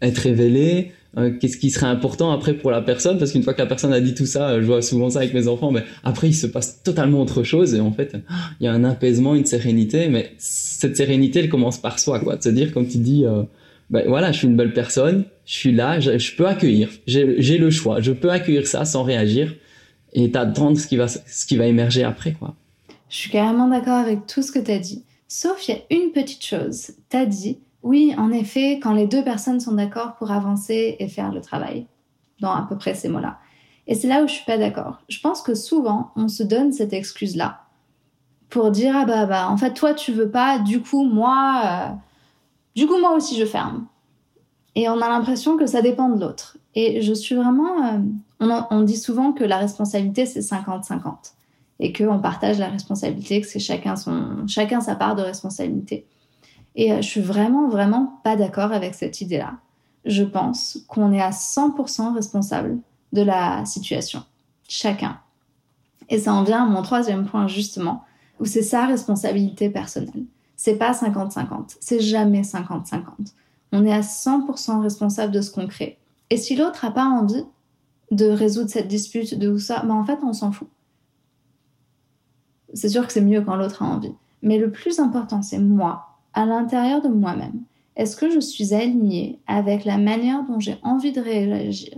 être 0.00 0.18
révélés? 0.18 0.92
Euh, 1.18 1.30
qu'est-ce 1.38 1.58
qui 1.58 1.70
serait 1.70 1.86
important 1.86 2.32
après 2.32 2.54
pour 2.54 2.70
la 2.70 2.80
personne? 2.80 3.18
Parce 3.18 3.32
qu'une 3.32 3.42
fois 3.42 3.52
que 3.52 3.60
la 3.60 3.66
personne 3.66 3.92
a 3.92 4.00
dit 4.00 4.14
tout 4.14 4.24
ça 4.24 4.58
je 4.58 4.64
vois 4.64 4.80
souvent 4.80 5.10
ça 5.10 5.18
avec 5.18 5.34
mes 5.34 5.48
enfants 5.48 5.70
mais 5.70 5.84
après 6.02 6.28
il 6.28 6.32
se 6.32 6.46
passe 6.46 6.82
totalement 6.82 7.20
autre 7.20 7.42
chose 7.42 7.74
et 7.74 7.80
en 7.80 7.92
fait 7.92 8.16
il 8.58 8.64
y 8.64 8.68
a 8.68 8.72
un 8.72 8.84
apaisement 8.84 9.34
une 9.34 9.44
sérénité 9.44 10.08
mais 10.08 10.32
cette 10.38 10.96
sérénité 10.96 11.40
elle 11.40 11.50
commence 11.50 11.76
par 11.76 11.98
soi 11.98 12.20
quoi. 12.20 12.36
De 12.36 12.42
se 12.42 12.48
dire 12.48 12.72
quand 12.72 12.88
tu 12.88 12.96
dis 12.96 13.26
euh, 13.26 13.42
ben 13.90 14.04
voilà 14.08 14.32
je 14.32 14.38
suis 14.38 14.46
une 14.46 14.56
belle 14.56 14.72
personne 14.72 15.24
je 15.44 15.52
suis 15.52 15.72
là 15.72 16.00
je, 16.00 16.16
je 16.16 16.34
peux 16.36 16.46
accueillir 16.46 16.88
j'ai 17.06 17.58
le 17.58 17.70
choix 17.70 18.00
je 18.00 18.12
peux 18.12 18.30
accueillir 18.30 18.66
ça 18.66 18.86
sans 18.86 19.02
réagir 19.02 19.54
et 20.14 20.30
t'attendre 20.30 20.78
ce 20.78 20.86
qui 20.86 20.96
va 20.96 21.06
ce 21.06 21.44
qui 21.46 21.58
va 21.58 21.66
émerger 21.66 22.02
après 22.02 22.32
quoi 22.32 22.54
je 23.14 23.20
suis 23.20 23.30
carrément 23.30 23.68
d'accord 23.68 23.98
avec 23.98 24.26
tout 24.26 24.42
ce 24.42 24.50
que 24.50 24.58
tu 24.58 24.72
as 24.72 24.80
dit. 24.80 25.04
Sauf 25.28 25.68
il 25.68 25.76
y 25.76 25.78
a 25.78 25.82
une 25.88 26.10
petite 26.10 26.44
chose. 26.44 26.90
Tu 27.08 27.16
as 27.16 27.26
dit, 27.26 27.60
oui, 27.84 28.12
en 28.18 28.32
effet, 28.32 28.80
quand 28.82 28.92
les 28.92 29.06
deux 29.06 29.22
personnes 29.22 29.60
sont 29.60 29.74
d'accord 29.76 30.16
pour 30.16 30.32
avancer 30.32 30.96
et 30.98 31.06
faire 31.06 31.30
le 31.30 31.40
travail. 31.40 31.86
Dans 32.40 32.50
à 32.50 32.66
peu 32.68 32.76
près 32.76 32.92
ces 32.94 33.08
mots-là. 33.08 33.38
Et 33.86 33.94
c'est 33.94 34.08
là 34.08 34.24
où 34.24 34.26
je 34.26 34.32
suis 34.32 34.44
pas 34.44 34.58
d'accord. 34.58 34.98
Je 35.08 35.20
pense 35.20 35.42
que 35.42 35.54
souvent, 35.54 36.10
on 36.16 36.26
se 36.26 36.42
donne 36.42 36.72
cette 36.72 36.92
excuse-là 36.92 37.60
pour 38.50 38.72
dire, 38.72 38.96
ah 38.96 39.04
bah, 39.04 39.26
bah, 39.26 39.48
en 39.48 39.56
fait, 39.56 39.74
toi, 39.74 39.94
tu 39.94 40.10
veux 40.10 40.30
pas, 40.30 40.58
du 40.58 40.82
coup, 40.82 41.04
moi, 41.04 41.62
euh, 41.64 41.94
du 42.74 42.88
coup, 42.88 42.98
moi 42.98 43.14
aussi, 43.14 43.38
je 43.38 43.46
ferme. 43.46 43.86
Et 44.74 44.88
on 44.88 45.00
a 45.00 45.08
l'impression 45.08 45.56
que 45.56 45.66
ça 45.66 45.82
dépend 45.82 46.08
de 46.08 46.20
l'autre. 46.20 46.58
Et 46.74 47.00
je 47.00 47.12
suis 47.12 47.36
vraiment 47.36 47.94
euh, 48.40 48.66
On, 48.72 48.82
dit 48.82 48.96
souvent 48.96 49.30
que 49.30 49.44
la 49.44 49.58
responsabilité, 49.58 50.26
c'est 50.26 50.40
50-50 50.40 51.34
et 51.80 51.92
qu'on 51.92 52.20
partage 52.20 52.58
la 52.58 52.68
responsabilité, 52.68 53.40
que 53.40 53.46
c'est 53.46 53.58
chacun, 53.58 53.96
son, 53.96 54.46
chacun 54.46 54.80
sa 54.80 54.94
part 54.94 55.16
de 55.16 55.22
responsabilité. 55.22 56.06
Et 56.76 56.92
euh, 56.92 56.96
je 56.96 57.08
suis 57.08 57.20
vraiment, 57.20 57.68
vraiment 57.68 58.20
pas 58.24 58.36
d'accord 58.36 58.72
avec 58.72 58.94
cette 58.94 59.20
idée-là. 59.20 59.54
Je 60.04 60.22
pense 60.22 60.78
qu'on 60.88 61.12
est 61.12 61.20
à 61.20 61.30
100% 61.30 62.14
responsable 62.14 62.78
de 63.12 63.22
la 63.22 63.64
situation. 63.64 64.22
Chacun. 64.68 65.18
Et 66.08 66.18
ça 66.18 66.34
en 66.34 66.42
vient 66.42 66.64
à 66.64 66.66
mon 66.66 66.82
troisième 66.82 67.26
point, 67.26 67.48
justement, 67.48 68.04
où 68.40 68.44
c'est 68.44 68.62
sa 68.62 68.86
responsabilité 68.86 69.70
personnelle. 69.70 70.24
C'est 70.56 70.76
pas 70.76 70.92
50-50. 70.92 71.76
C'est 71.80 72.00
jamais 72.00 72.42
50-50. 72.42 73.02
On 73.72 73.84
est 73.84 73.92
à 73.92 74.00
100% 74.00 74.82
responsable 74.82 75.32
de 75.32 75.40
ce 75.40 75.50
qu'on 75.50 75.66
crée. 75.66 75.98
Et 76.30 76.36
si 76.36 76.56
l'autre 76.56 76.84
n'a 76.84 76.90
pas 76.90 77.04
envie 77.04 77.44
de 78.10 78.26
résoudre 78.26 78.70
cette 78.70 78.88
dispute, 78.88 79.38
de 79.38 79.50
tout 79.50 79.58
ça, 79.58 79.82
ben 79.84 79.94
en 79.94 80.04
fait, 80.04 80.18
on 80.22 80.32
s'en 80.32 80.52
fout. 80.52 80.68
C'est 82.74 82.88
sûr 82.88 83.06
que 83.06 83.12
c'est 83.12 83.20
mieux 83.20 83.40
quand 83.40 83.56
l'autre 83.56 83.82
a 83.82 83.86
envie. 83.86 84.14
Mais 84.42 84.58
le 84.58 84.70
plus 84.70 84.98
important, 85.00 85.42
c'est 85.42 85.58
moi, 85.58 86.08
à 86.34 86.44
l'intérieur 86.44 87.00
de 87.00 87.08
moi-même. 87.08 87.62
Est-ce 87.96 88.16
que 88.16 88.30
je 88.30 88.40
suis 88.40 88.74
alignée 88.74 89.38
avec 89.46 89.84
la 89.84 89.98
manière 89.98 90.44
dont 90.44 90.60
j'ai 90.60 90.78
envie 90.82 91.12
de 91.12 91.20
réagir? 91.20 91.96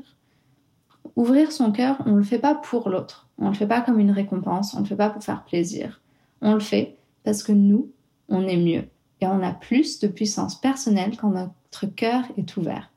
Ouvrir 1.16 1.50
son 1.50 1.72
cœur, 1.72 1.96
on 2.04 2.12
ne 2.12 2.18
le 2.18 2.22
fait 2.22 2.38
pas 2.38 2.54
pour 2.54 2.90
l'autre. 2.90 3.28
On 3.38 3.46
ne 3.46 3.50
le 3.50 3.56
fait 3.56 3.66
pas 3.66 3.80
comme 3.80 3.98
une 3.98 4.10
récompense, 4.10 4.74
on 4.74 4.78
ne 4.78 4.82
le 4.82 4.88
fait 4.88 4.96
pas 4.96 5.10
pour 5.10 5.22
faire 5.22 5.44
plaisir. 5.44 6.02
On 6.42 6.54
le 6.54 6.60
fait 6.60 6.98
parce 7.24 7.42
que 7.42 7.52
nous, 7.52 7.90
on 8.28 8.46
est 8.46 8.56
mieux 8.58 8.84
et 9.20 9.26
on 9.26 9.42
a 9.42 9.52
plus 9.52 9.98
de 10.00 10.08
puissance 10.08 10.60
personnelle 10.60 11.16
quand 11.16 11.30
notre 11.30 11.86
cœur 11.86 12.24
est 12.36 12.56
ouvert. 12.56 12.90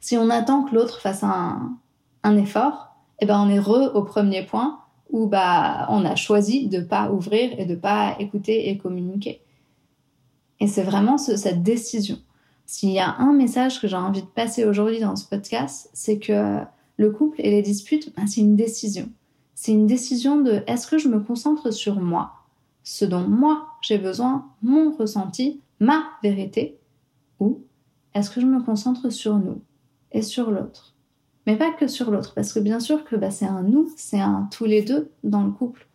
Si 0.00 0.16
on 0.16 0.30
attend 0.30 0.64
que 0.64 0.74
l'autre 0.74 1.00
fasse 1.00 1.22
un, 1.22 1.76
effort, 2.24 2.94
eh 3.20 3.26
ben 3.26 3.40
on 3.40 3.48
est 3.48 3.58
re 3.58 3.94
au 3.94 4.02
premier 4.02 4.44
point 4.44 4.81
où 5.12 5.26
bah 5.26 5.86
on 5.90 6.04
a 6.04 6.16
choisi 6.16 6.66
de 6.66 6.80
pas 6.80 7.12
ouvrir 7.12 7.58
et 7.58 7.66
de 7.66 7.76
pas 7.76 8.16
écouter 8.18 8.68
et 8.70 8.78
communiquer. 8.78 9.42
Et 10.58 10.66
c'est 10.66 10.82
vraiment 10.82 11.18
cette 11.18 11.62
décision. 11.62 12.18
S'il 12.66 12.90
y 12.90 12.98
a 12.98 13.16
un 13.18 13.32
message 13.32 13.80
que 13.80 13.88
j'ai 13.88 13.96
envie 13.96 14.22
de 14.22 14.26
passer 14.26 14.64
aujourd'hui 14.64 15.00
dans 15.00 15.16
ce 15.16 15.28
podcast, 15.28 15.90
c'est 15.92 16.18
que 16.18 16.60
le 16.96 17.10
couple 17.10 17.40
et 17.40 17.50
les 17.50 17.62
disputes, 17.62 18.14
ben, 18.16 18.26
c'est 18.26 18.40
une 18.40 18.56
décision. 18.56 19.08
C'est 19.54 19.72
une 19.72 19.86
décision 19.86 20.40
de 20.40 20.62
est-ce 20.66 20.86
que 20.86 20.98
je 20.98 21.08
me 21.08 21.20
concentre 21.20 21.70
sur 21.70 22.00
moi, 22.00 22.32
ce 22.82 23.04
dont 23.04 23.26
moi 23.28 23.68
j'ai 23.82 23.98
besoin, 23.98 24.46
mon 24.62 24.92
ressenti, 24.92 25.60
ma 25.80 26.04
vérité, 26.22 26.78
ou 27.40 27.60
est-ce 28.14 28.30
que 28.30 28.40
je 28.40 28.46
me 28.46 28.62
concentre 28.62 29.10
sur 29.10 29.36
nous 29.36 29.60
et 30.12 30.22
sur 30.22 30.50
l'autre? 30.50 30.91
Mais 31.46 31.56
pas 31.56 31.72
que 31.72 31.86
sur 31.88 32.10
l'autre, 32.10 32.34
parce 32.34 32.52
que 32.52 32.60
bien 32.60 32.80
sûr 32.80 33.04
que 33.04 33.16
bah, 33.16 33.30
c'est 33.30 33.46
un 33.46 33.62
nous, 33.62 33.90
c'est 33.96 34.20
un 34.20 34.48
tous 34.50 34.64
les 34.64 34.82
deux 34.82 35.10
dans 35.24 35.42
le 35.42 35.50
couple. 35.50 35.86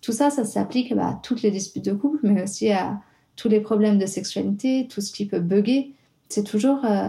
Tout 0.00 0.12
ça, 0.12 0.30
ça 0.30 0.44
s'applique 0.44 0.94
bah, 0.94 1.08
à 1.08 1.14
toutes 1.14 1.42
les 1.42 1.50
disputes 1.50 1.84
de 1.84 1.92
couple, 1.92 2.20
mais 2.22 2.42
aussi 2.42 2.70
à 2.70 3.00
tous 3.34 3.48
les 3.48 3.60
problèmes 3.60 3.98
de 3.98 4.06
sexualité, 4.06 4.88
tout 4.88 5.00
ce 5.00 5.12
qui 5.12 5.26
peut 5.26 5.40
bugger. 5.40 5.94
C'est 6.28 6.44
toujours 6.44 6.84
euh, 6.84 7.08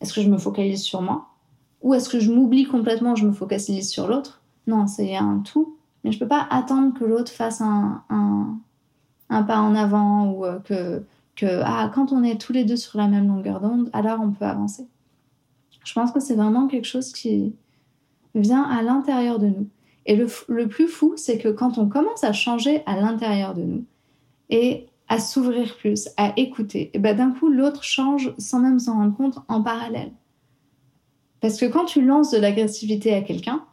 est-ce 0.00 0.12
que 0.12 0.22
je 0.22 0.30
me 0.30 0.38
focalise 0.38 0.82
sur 0.82 1.02
moi 1.02 1.28
Ou 1.82 1.94
est-ce 1.94 2.08
que 2.08 2.20
je 2.20 2.30
m'oublie 2.30 2.66
complètement, 2.66 3.16
je 3.16 3.26
me 3.26 3.32
focalise 3.32 3.88
sur 3.90 4.06
l'autre? 4.06 4.42
Non, 4.66 4.86
c'est 4.86 5.16
un 5.16 5.38
tout. 5.38 5.76
Mais 6.04 6.12
je 6.12 6.18
peux 6.18 6.28
pas 6.28 6.46
attendre 6.50 6.96
que 6.96 7.04
l'autre 7.04 7.32
fasse 7.32 7.60
un, 7.60 8.04
un 9.30 9.42
pas 9.42 9.58
en 9.58 9.74
avant 9.74 10.30
ou 10.30 10.44
euh, 10.44 10.58
que, 10.60 11.02
que 11.36 11.62
ah, 11.64 11.90
quand 11.94 12.12
on 12.12 12.22
est 12.22 12.40
tous 12.40 12.52
les 12.52 12.64
deux 12.64 12.76
sur 12.76 12.98
la 12.98 13.08
même 13.08 13.26
longueur 13.26 13.60
d'onde, 13.60 13.90
alors 13.92 14.20
on 14.20 14.30
peut 14.30 14.44
avancer. 14.44 14.86
Je 15.84 15.92
pense 15.92 16.12
que 16.12 16.20
c'est 16.20 16.34
vraiment 16.34 16.66
quelque 16.66 16.86
chose 16.86 17.12
qui 17.12 17.54
vient 18.34 18.62
à 18.62 18.82
l'intérieur 18.82 19.38
de 19.38 19.46
nous. 19.46 19.68
Et 20.06 20.16
le, 20.16 20.66
plus 20.66 20.88
fou, 20.88 21.14
c'est 21.16 21.38
que 21.38 21.48
quand 21.48 21.78
on 21.78 21.88
commence 21.88 22.24
à 22.24 22.32
changer 22.32 22.82
à 22.86 22.96
l'intérieur 22.96 23.54
de 23.54 23.62
nous 23.62 23.84
et 24.50 24.86
à 25.08 25.18
s'ouvrir 25.18 25.76
plus, 25.76 26.08
à 26.16 26.32
écouter, 26.36 26.90
et 26.94 26.98
ben 26.98 27.16
d'un 27.16 27.30
coup 27.30 27.48
l'autre 27.48 27.84
change 27.84 28.34
sans 28.38 28.58
même 28.58 28.78
s'en 28.78 28.94
rendre 28.94 29.16
compte 29.16 29.38
en 29.48 29.62
parallèle. 29.62 30.12
Parce 31.40 31.58
que 31.58 31.66
quand 31.66 31.84
tu 31.84 32.02
lances 32.02 32.30
de 32.30 32.38
l'agressivité 32.38 33.14
à 33.14 33.22
quelqu'un, 33.22 33.64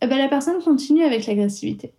et 0.00 0.06
ben 0.06 0.18
la 0.18 0.28
personne 0.28 0.62
continue 0.62 1.02
avec 1.02 1.26
l'agressivité. 1.26 1.92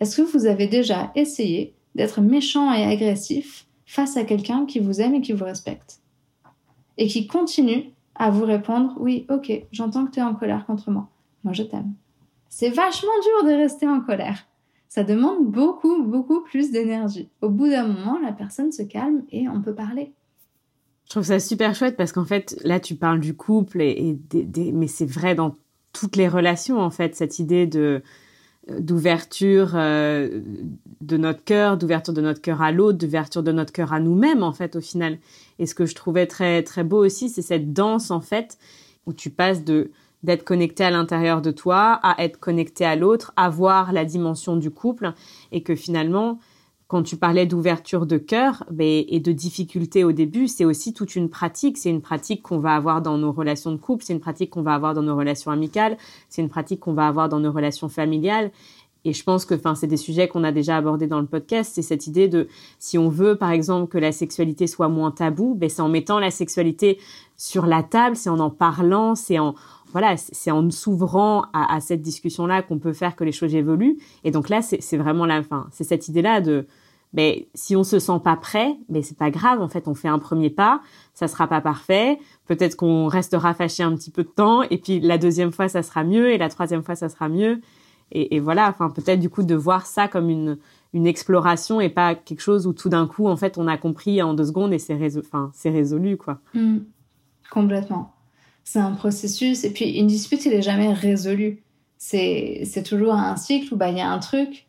Est-ce 0.00 0.16
que 0.16 0.22
vous 0.22 0.46
avez 0.46 0.66
déjà 0.66 1.12
essayé 1.14 1.74
d'être 1.94 2.20
méchant 2.20 2.72
et 2.72 2.84
agressif 2.84 3.66
face 3.92 4.16
à 4.16 4.24
quelqu'un 4.24 4.64
qui 4.64 4.78
vous 4.78 5.00
aime 5.00 5.14
et 5.14 5.20
qui 5.20 5.32
vous 5.32 5.44
respecte. 5.44 6.00
Et 6.96 7.06
qui 7.08 7.26
continue 7.26 7.92
à 8.14 8.30
vous 8.30 8.44
répondre 8.44 8.94
Oui, 8.98 9.26
ok, 9.28 9.52
j'entends 9.72 10.06
que 10.06 10.12
tu 10.12 10.20
es 10.20 10.22
en 10.22 10.34
colère 10.34 10.66
contre 10.66 10.90
moi. 10.90 11.08
Moi, 11.44 11.52
je 11.52 11.62
t'aime. 11.62 11.94
C'est 12.48 12.70
vachement 12.70 13.10
dur 13.22 13.50
de 13.50 13.56
rester 13.56 13.88
en 13.88 14.00
colère. 14.00 14.46
Ça 14.88 15.04
demande 15.04 15.46
beaucoup, 15.46 16.02
beaucoup 16.04 16.42
plus 16.42 16.70
d'énergie. 16.70 17.30
Au 17.40 17.48
bout 17.48 17.68
d'un 17.68 17.86
moment, 17.86 18.18
la 18.18 18.32
personne 18.32 18.72
se 18.72 18.82
calme 18.82 19.22
et 19.30 19.48
on 19.48 19.62
peut 19.62 19.74
parler. 19.74 20.12
Je 21.06 21.10
trouve 21.10 21.22
ça 21.24 21.40
super 21.40 21.74
chouette 21.74 21.96
parce 21.96 22.12
qu'en 22.12 22.24
fait, 22.24 22.60
là, 22.62 22.78
tu 22.78 22.94
parles 22.94 23.20
du 23.20 23.34
couple 23.34 23.80
et, 23.80 24.18
des, 24.30 24.72
mais 24.72 24.86
c'est 24.86 25.06
vrai 25.06 25.34
dans 25.34 25.54
toutes 25.92 26.16
les 26.16 26.28
relations, 26.28 26.78
en 26.78 26.90
fait, 26.90 27.14
cette 27.14 27.38
idée 27.38 27.66
de 27.66 28.02
d'ouverture 28.68 29.72
euh, 29.74 30.40
de 31.00 31.16
notre 31.16 31.42
cœur, 31.42 31.76
d'ouverture 31.76 32.14
de 32.14 32.20
notre 32.20 32.40
cœur 32.40 32.62
à 32.62 32.70
l'autre, 32.70 32.98
d'ouverture 32.98 33.42
de 33.42 33.52
notre 33.52 33.72
cœur 33.72 33.92
à 33.92 34.00
nous-mêmes 34.00 34.42
en 34.42 34.52
fait 34.52 34.76
au 34.76 34.80
final. 34.80 35.18
Et 35.58 35.66
ce 35.66 35.74
que 35.74 35.84
je 35.84 35.94
trouvais 35.94 36.26
très 36.26 36.62
très 36.62 36.84
beau 36.84 37.04
aussi, 37.04 37.28
c'est 37.28 37.42
cette 37.42 37.72
danse 37.72 38.10
en 38.10 38.20
fait 38.20 38.58
où 39.06 39.12
tu 39.12 39.30
passes 39.30 39.64
de 39.64 39.90
d'être 40.22 40.44
connecté 40.44 40.84
à 40.84 40.90
l'intérieur 40.92 41.42
de 41.42 41.50
toi 41.50 41.98
à 42.04 42.22
être 42.22 42.38
connecté 42.38 42.84
à 42.84 42.94
l'autre, 42.94 43.32
à 43.36 43.48
voir 43.48 43.92
la 43.92 44.04
dimension 44.04 44.56
du 44.56 44.70
couple 44.70 45.12
et 45.50 45.64
que 45.64 45.74
finalement 45.74 46.38
quand 46.92 47.02
tu 47.02 47.16
parlais 47.16 47.46
d'ouverture 47.46 48.04
de 48.04 48.18
cœur 48.18 48.64
et 48.78 49.18
de 49.18 49.32
difficulté 49.32 50.04
au 50.04 50.12
début, 50.12 50.46
c'est 50.46 50.66
aussi 50.66 50.92
toute 50.92 51.16
une 51.16 51.30
pratique. 51.30 51.78
C'est 51.78 51.88
une 51.88 52.02
pratique 52.02 52.42
qu'on 52.42 52.58
va 52.58 52.74
avoir 52.74 53.00
dans 53.00 53.16
nos 53.16 53.32
relations 53.32 53.72
de 53.72 53.78
couple, 53.78 54.04
c'est 54.04 54.12
une 54.12 54.20
pratique 54.20 54.50
qu'on 54.50 54.60
va 54.60 54.74
avoir 54.74 54.92
dans 54.92 55.00
nos 55.00 55.16
relations 55.16 55.50
amicales, 55.50 55.96
c'est 56.28 56.42
une 56.42 56.50
pratique 56.50 56.80
qu'on 56.80 56.92
va 56.92 57.06
avoir 57.08 57.30
dans 57.30 57.40
nos 57.40 57.50
relations 57.50 57.88
familiales. 57.88 58.50
Et 59.06 59.14
je 59.14 59.24
pense 59.24 59.46
que, 59.46 59.54
enfin, 59.54 59.74
c'est 59.74 59.86
des 59.86 59.96
sujets 59.96 60.28
qu'on 60.28 60.44
a 60.44 60.52
déjà 60.52 60.76
abordés 60.76 61.06
dans 61.06 61.20
le 61.22 61.26
podcast. 61.26 61.72
C'est 61.74 61.80
cette 61.80 62.06
idée 62.06 62.28
de, 62.28 62.46
si 62.78 62.98
on 62.98 63.08
veut, 63.08 63.36
par 63.36 63.52
exemple, 63.52 63.90
que 63.90 63.96
la 63.96 64.12
sexualité 64.12 64.66
soit 64.66 64.88
moins 64.88 65.12
tabou, 65.12 65.54
ben, 65.54 65.70
c'est 65.70 65.80
en 65.80 65.88
mettant 65.88 66.18
la 66.18 66.30
sexualité 66.30 66.98
sur 67.38 67.64
la 67.64 67.82
table, 67.82 68.16
c'est 68.16 68.28
en 68.28 68.38
en 68.38 68.50
parlant, 68.50 69.14
c'est 69.14 69.38
en, 69.38 69.54
voilà, 69.92 70.16
c'est 70.18 70.50
en 70.50 70.70
s'ouvrant 70.70 71.46
à, 71.54 71.80
cette 71.80 72.02
discussion-là 72.02 72.60
qu'on 72.60 72.78
peut 72.78 72.92
faire 72.92 73.16
que 73.16 73.24
les 73.24 73.32
choses 73.32 73.54
évoluent. 73.54 73.96
Et 74.24 74.30
donc 74.30 74.50
là, 74.50 74.60
c'est 74.60 74.96
vraiment 74.98 75.24
la 75.24 75.42
fin. 75.42 75.68
C'est 75.72 75.84
cette 75.84 76.08
idée-là 76.08 76.42
de, 76.42 76.66
mais 77.12 77.48
si 77.54 77.76
on 77.76 77.84
se 77.84 77.98
sent 77.98 78.20
pas 78.24 78.36
prêt, 78.36 78.76
mais 78.88 79.02
c'est 79.02 79.16
pas 79.16 79.30
grave. 79.30 79.60
En 79.60 79.68
fait, 79.68 79.88
on 79.88 79.94
fait 79.94 80.08
un 80.08 80.18
premier 80.18 80.50
pas. 80.50 80.80
Ça 81.14 81.28
sera 81.28 81.46
pas 81.46 81.60
parfait. 81.60 82.18
Peut-être 82.46 82.76
qu'on 82.76 83.06
restera 83.06 83.54
fâché 83.54 83.82
un 83.82 83.94
petit 83.94 84.10
peu 84.10 84.22
de 84.22 84.28
temps, 84.28 84.62
et 84.62 84.78
puis 84.78 85.00
la 85.00 85.18
deuxième 85.18 85.52
fois, 85.52 85.68
ça 85.68 85.82
sera 85.82 86.04
mieux, 86.04 86.32
et 86.32 86.38
la 86.38 86.48
troisième 86.48 86.82
fois, 86.82 86.94
ça 86.94 87.08
sera 87.08 87.28
mieux. 87.28 87.60
Et, 88.10 88.36
et 88.36 88.40
voilà. 88.40 88.68
Enfin, 88.68 88.90
peut-être 88.90 89.20
du 89.20 89.30
coup 89.30 89.42
de 89.42 89.54
voir 89.54 89.86
ça 89.86 90.08
comme 90.08 90.30
une 90.30 90.58
une 90.92 91.06
exploration 91.06 91.80
et 91.80 91.88
pas 91.88 92.14
quelque 92.14 92.40
chose 92.40 92.66
où 92.66 92.72
tout 92.72 92.88
d'un 92.88 93.06
coup, 93.06 93.26
en 93.26 93.36
fait, 93.36 93.56
on 93.56 93.66
a 93.66 93.76
compris 93.78 94.22
en 94.22 94.34
deux 94.34 94.46
secondes 94.46 94.72
et 94.72 94.78
c'est 94.78 94.94
résolu, 94.94 95.26
enfin, 95.26 95.50
c'est 95.54 95.70
résolu, 95.70 96.16
quoi. 96.16 96.40
Mmh. 96.54 96.78
complètement. 97.50 98.12
C'est 98.64 98.78
un 98.78 98.92
processus. 98.92 99.64
Et 99.64 99.72
puis, 99.72 99.98
une 99.98 100.06
dispute, 100.06 100.46
elle 100.46 100.52
est 100.52 100.62
jamais 100.62 100.92
résolue. 100.92 101.62
C'est, 101.98 102.62
c'est 102.64 102.82
toujours 102.82 103.14
un 103.14 103.36
cycle 103.36 103.72
où, 103.74 103.76
bah, 103.76 103.90
il 103.90 103.98
y 103.98 104.00
a 104.00 104.10
un 104.10 104.18
truc, 104.18 104.66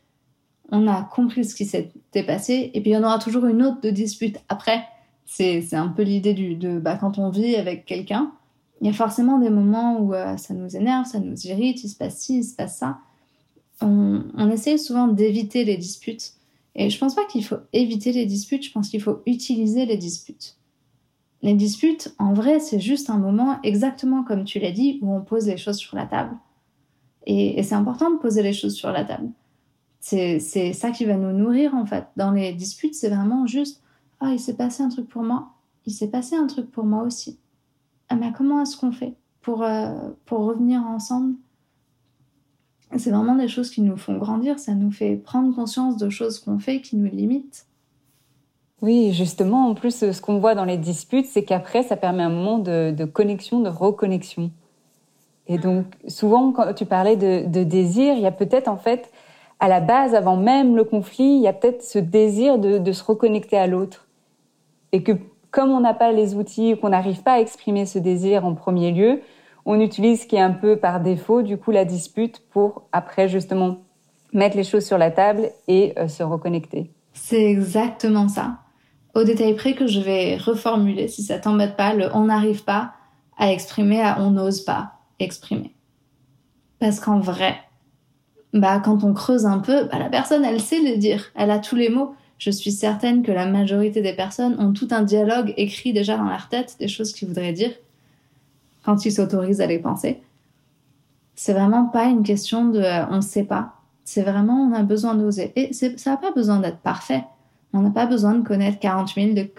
on 0.72 0.88
a 0.88 1.04
compris 1.04 1.46
ce 1.46 1.56
qui 1.56 1.66
s'était 1.66 2.24
passé, 2.24 2.72
et 2.74 2.82
puis 2.82 2.92
il 2.92 2.94
y 2.94 2.98
en 2.98 3.04
aura 3.04 3.20
toujours 3.20 3.46
une 3.46 3.64
autre 3.64 3.82
de 3.82 3.90
dispute 3.90 4.38
après. 4.50 4.84
C'est 5.26 5.74
un 5.74 5.88
peu 5.88 6.04
l'idée 6.04 6.34
de 6.34 6.80
bah, 6.80 6.98
quand 6.98 7.18
on 7.18 7.30
vit 7.30 7.56
avec 7.56 7.86
quelqu'un, 7.86 8.32
il 8.82 8.88
y 8.88 8.90
a 8.90 8.94
forcément 8.94 9.40
des 9.40 9.50
moments 9.50 10.00
où 10.00 10.14
euh, 10.14 10.36
ça 10.38 10.54
nous 10.54 10.76
énerve, 10.76 11.06
ça 11.06 11.20
nous 11.20 11.48
irrite, 11.48 11.84
il 11.84 11.90
se 11.90 11.96
passe 11.96 12.18
ci, 12.20 12.40
il 12.40 12.44
se 12.44 12.56
passe 12.56 12.78
ça. 12.78 12.98
On, 13.82 14.24
on 14.36 14.52
essaye 14.52 14.78
souvent 14.78 15.08
d'éviter 15.08 15.64
les 15.64 15.78
disputes. 15.78 16.34
Et 16.76 16.90
je 16.90 16.98
pense 16.98 17.16
pas 17.16 17.26
qu'il 17.26 17.46
faut 17.46 17.58
éviter 17.72 18.12
les 18.12 18.26
disputes, 18.26 18.66
je 18.66 18.72
pense 18.72 18.90
qu'il 18.90 19.02
faut 19.02 19.22
utiliser 19.26 19.86
les 19.86 19.98
disputes. 19.98 20.58
Les 21.42 21.54
disputes, 21.54 22.14
en 22.20 22.34
vrai, 22.34 22.60
c'est 22.60 22.80
juste 22.80 23.10
un 23.10 23.18
moment, 23.18 23.60
exactement 23.64 24.24
comme 24.24 24.44
tu 24.44 24.60
l'as 24.60 24.72
dit, 24.72 25.00
où 25.02 25.14
on 25.14 25.22
pose 25.22 25.48
les 25.48 25.58
choses 25.58 25.78
sur 25.78 25.96
la 25.96 26.06
table. 26.06 26.36
et 27.26 27.62
c'est 27.64 27.76
important 27.76 28.12
de 28.12 28.18
poser 28.18 28.44
les 28.44 28.54
choses 28.54 28.76
sur 28.76 28.92
la 28.92 29.06
table. 29.06 29.30
C'est 30.06 30.74
ça 30.74 30.92
qui 30.92 31.06
va 31.06 31.16
nous 31.16 31.32
nourrir 31.32 31.74
en 31.76 31.86
fait. 31.86 32.04
Dans 32.18 32.32
les 32.32 32.52
disputes, 32.52 32.94
c'est 32.94 33.08
vraiment 33.08 33.48
juste 33.48 33.82
Ah, 34.20 34.34
il 34.34 34.40
s'est 34.40 34.58
passé 34.58 34.84
un 34.84 34.90
truc 34.90 35.08
pour 35.08 35.24
moi, 35.24 35.54
il 35.86 35.94
s'est 35.94 36.10
passé 36.10 36.36
un 36.36 36.46
truc 36.46 36.70
pour 36.70 36.84
moi 36.84 37.04
aussi. 37.04 37.40
Ah, 38.10 38.18
mais 38.18 38.34
comment 38.36 38.62
est-ce 38.62 38.76
qu'on 38.76 38.92
fait 38.92 39.14
pour, 39.42 39.64
euh, 39.64 39.94
pour 40.26 40.40
revenir 40.40 40.82
ensemble? 40.82 41.36
C'est 42.98 43.12
vraiment 43.12 43.36
des 43.36 43.48
choses 43.48 43.70
qui 43.70 43.80
nous 43.80 43.96
font 43.96 44.18
grandir, 44.18 44.60
ça 44.60 44.76
nous 44.76 44.92
fait 44.92 45.16
prendre 45.16 45.56
conscience 45.56 45.96
de 45.96 46.10
choses 46.10 46.38
qu'on 46.38 46.60
fait 46.60 46.82
qui 46.82 46.98
nous 46.98 47.10
limitent. 47.10 47.66
Oui, 48.82 49.14
justement, 49.14 49.70
en 49.70 49.74
plus, 49.74 50.12
ce 50.12 50.22
qu'on 50.22 50.38
voit 50.38 50.54
dans 50.54 50.66
les 50.66 50.78
disputes, 50.78 51.28
c'est 51.28 51.46
qu'après, 51.46 51.82
ça 51.82 51.96
permet 51.96 52.24
un 52.24 52.30
moment 52.30 52.60
de, 52.60 53.06
connexion, 53.06 53.62
de 53.62 53.70
reconnexion. 53.70 54.52
Et 55.48 55.58
donc, 55.58 55.86
souvent, 56.10 56.52
quand 56.52 56.74
tu 56.74 56.86
parlais 56.86 57.16
de 57.16 57.64
désir, 57.64 58.16
il 58.16 58.22
y 58.22 58.28
a 58.28 58.32
peut-être 58.32 58.68
en 58.68 58.78
fait, 58.78 59.10
à 59.60 59.68
la 59.68 59.80
base, 59.80 60.14
avant 60.16 60.36
même 60.36 60.76
le 60.76 60.84
conflit, 60.84 61.36
il 61.36 61.42
y 61.42 61.48
a 61.48 61.54
peut-être 61.54 61.84
ce 61.84 62.00
désir 62.00 62.58
de, 62.58 62.92
se 62.92 63.04
reconnecter 63.04 63.58
à 63.58 63.68
l'autre. 63.68 64.08
Et 64.92 65.04
que 65.04 65.14
comme 65.52 65.72
on 65.72 65.80
n'a 65.80 65.94
pas 65.94 66.12
les 66.12 66.36
outils, 66.36 66.78
qu'on 66.78 66.90
n'arrive 66.90 67.24
pas 67.24 67.34
à 67.34 67.40
exprimer 67.40 67.86
ce 67.86 68.00
désir 68.00 68.46
en 68.46 68.56
premier 68.56 68.92
lieu, 68.92 69.22
on 69.66 69.80
utilise 69.80 70.24
ce 70.24 70.28
qui 70.28 70.36
est 70.36 70.42
un 70.42 70.52
peu 70.52 70.78
par 70.78 71.00
défaut, 71.00 71.42
du 71.42 71.58
coup, 71.58 71.72
la 71.72 71.86
dispute 71.86 72.42
pour 72.50 72.84
après 72.92 73.30
justement 73.30 73.78
mettre 74.34 74.58
les 74.58 74.64
choses 74.64 74.86
sur 74.86 74.98
la 74.98 75.12
table 75.12 75.52
et 75.68 75.94
euh, 75.98 76.08
se 76.08 76.24
reconnecter. 76.24 76.92
C'est 77.14 77.44
exactement 77.44 78.28
ça. 78.28 78.58
Au 79.16 79.24
détail 79.24 79.54
près 79.54 79.76
que 79.76 79.86
je 79.86 80.00
vais 80.00 80.38
reformuler, 80.38 81.08
si 81.08 81.22
ça 81.22 81.38
t'embête 81.38 81.78
pas, 81.78 81.94
le 81.94 82.10
on 82.16 82.26
n'arrive 82.26 82.64
pas 82.64 82.94
à 83.38 83.52
exprimer 83.52 84.02
à 84.02 84.20
on 84.20 84.32
n'ose 84.32 84.62
pas 84.62 84.94
exprimer. 85.20 85.76
Parce 86.80 87.00
qu'en 87.00 87.20
vrai, 87.20 87.56
bah, 88.54 88.80
quand 88.80 89.04
on 89.04 89.14
creuse 89.14 89.46
un 89.46 89.60
peu, 89.60 89.86
bah, 89.86 90.00
la 90.00 90.10
personne, 90.10 90.46
elle 90.46 90.62
sait 90.62 90.80
le 90.80 90.98
dire. 90.98 91.26
Elle 91.36 91.52
a 91.52 91.60
tous 91.60 91.76
les 91.76 91.90
mots. 91.90 92.16
Je 92.38 92.52
suis 92.52 92.72
certaine 92.72 93.24
que 93.24 93.32
la 93.32 93.46
majorité 93.46 94.02
des 94.02 94.14
personnes 94.14 94.56
ont 94.60 94.74
tout 94.74 94.88
un 94.92 95.02
dialogue 95.02 95.54
écrit 95.58 95.94
déjà 95.94 96.18
dans 96.18 96.30
leur 96.30 96.50
tête, 96.50 96.76
des 96.80 96.88
choses 96.88 97.14
qu'ils 97.14 97.28
voudraient 97.28 97.54
dire, 97.54 97.72
quand 98.84 99.06
ils 99.06 99.12
s'autorisent 99.12 99.62
à 99.62 99.66
les 99.66 99.80
penser. 99.80 100.22
C'est 101.36 101.54
vraiment 101.54 101.86
pas 101.86 102.06
une 102.06 102.24
question 102.24 102.68
de 102.70 102.80
euh, 102.80 103.06
on 103.10 103.22
sait 103.22 103.46
pas. 103.46 103.76
C'est 104.04 104.22
vraiment 104.22 104.70
on 104.70 104.74
a 104.74 104.84
besoin 104.84 105.16
d'oser. 105.16 105.52
Et 105.56 105.74
ça 105.74 106.12
n'a 106.12 106.18
pas 106.18 106.32
besoin 106.32 106.60
d'être 106.60 106.80
parfait. 106.80 107.24
On 107.76 107.82
n'a 107.82 107.90
pas 107.90 108.06
besoin 108.06 108.36
de 108.36 108.46
connaître 108.46 108.78
40 108.80 109.16
000 109.16 109.34
de 109.34 109.50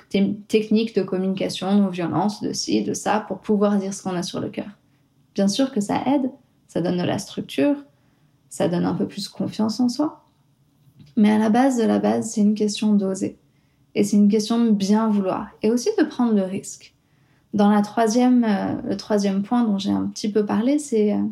techniques 0.47 0.95
de 0.95 1.03
communication 1.03 1.75
non 1.75 1.89
violence, 1.89 2.41
de 2.43 2.53
ci, 2.53 2.85
de 2.85 2.95
ça, 2.95 3.25
pour 3.27 3.39
pouvoir 3.39 3.77
dire 3.77 3.93
ce 3.93 4.05
qu'on 4.05 4.15
a 4.15 4.23
sur 4.23 4.39
le 4.39 4.51
cœur. 4.51 4.69
Bien 5.35 5.49
sûr 5.49 5.73
que 5.73 5.81
ça 5.81 6.01
aide, 6.07 6.31
ça 6.69 6.81
donne 6.81 6.99
de 6.99 7.03
la 7.03 7.19
structure, 7.19 7.75
ça 8.55 8.69
donne 8.69 8.85
un 8.85 8.95
peu 8.95 9.09
plus 9.09 9.27
confiance 9.27 9.81
en 9.81 9.89
soi. 9.89 10.23
Mais 11.17 11.33
à 11.33 11.39
la 11.39 11.51
base 11.51 11.77
de 11.77 11.83
la 11.83 11.99
base, 11.99 12.31
c'est 12.31 12.41
une 12.41 12.55
question 12.55 12.93
d'oser. 12.93 13.37
Et 13.97 14.05
c'est 14.05 14.17
une 14.17 14.29
question 14.29 14.65
de 14.65 14.71
bien 14.71 15.09
vouloir. 15.09 15.49
Et 15.63 15.73
aussi 15.73 15.89
de 15.99 16.05
prendre 16.05 16.35
le 16.35 16.45
risque. 16.45 16.95
Dans 17.53 17.69
la 17.69 17.83
troisième, 17.83 18.45
euh, 18.45 18.81
le 18.89 18.97
troisième 18.97 19.43
point 19.43 19.65
dont 19.65 19.77
j'ai 19.77 19.91
un 19.91 20.07
petit 20.07 20.31
peu 20.31 20.47
parlé, 20.47 20.79
c'est 20.79 21.15
euh, 21.15 21.23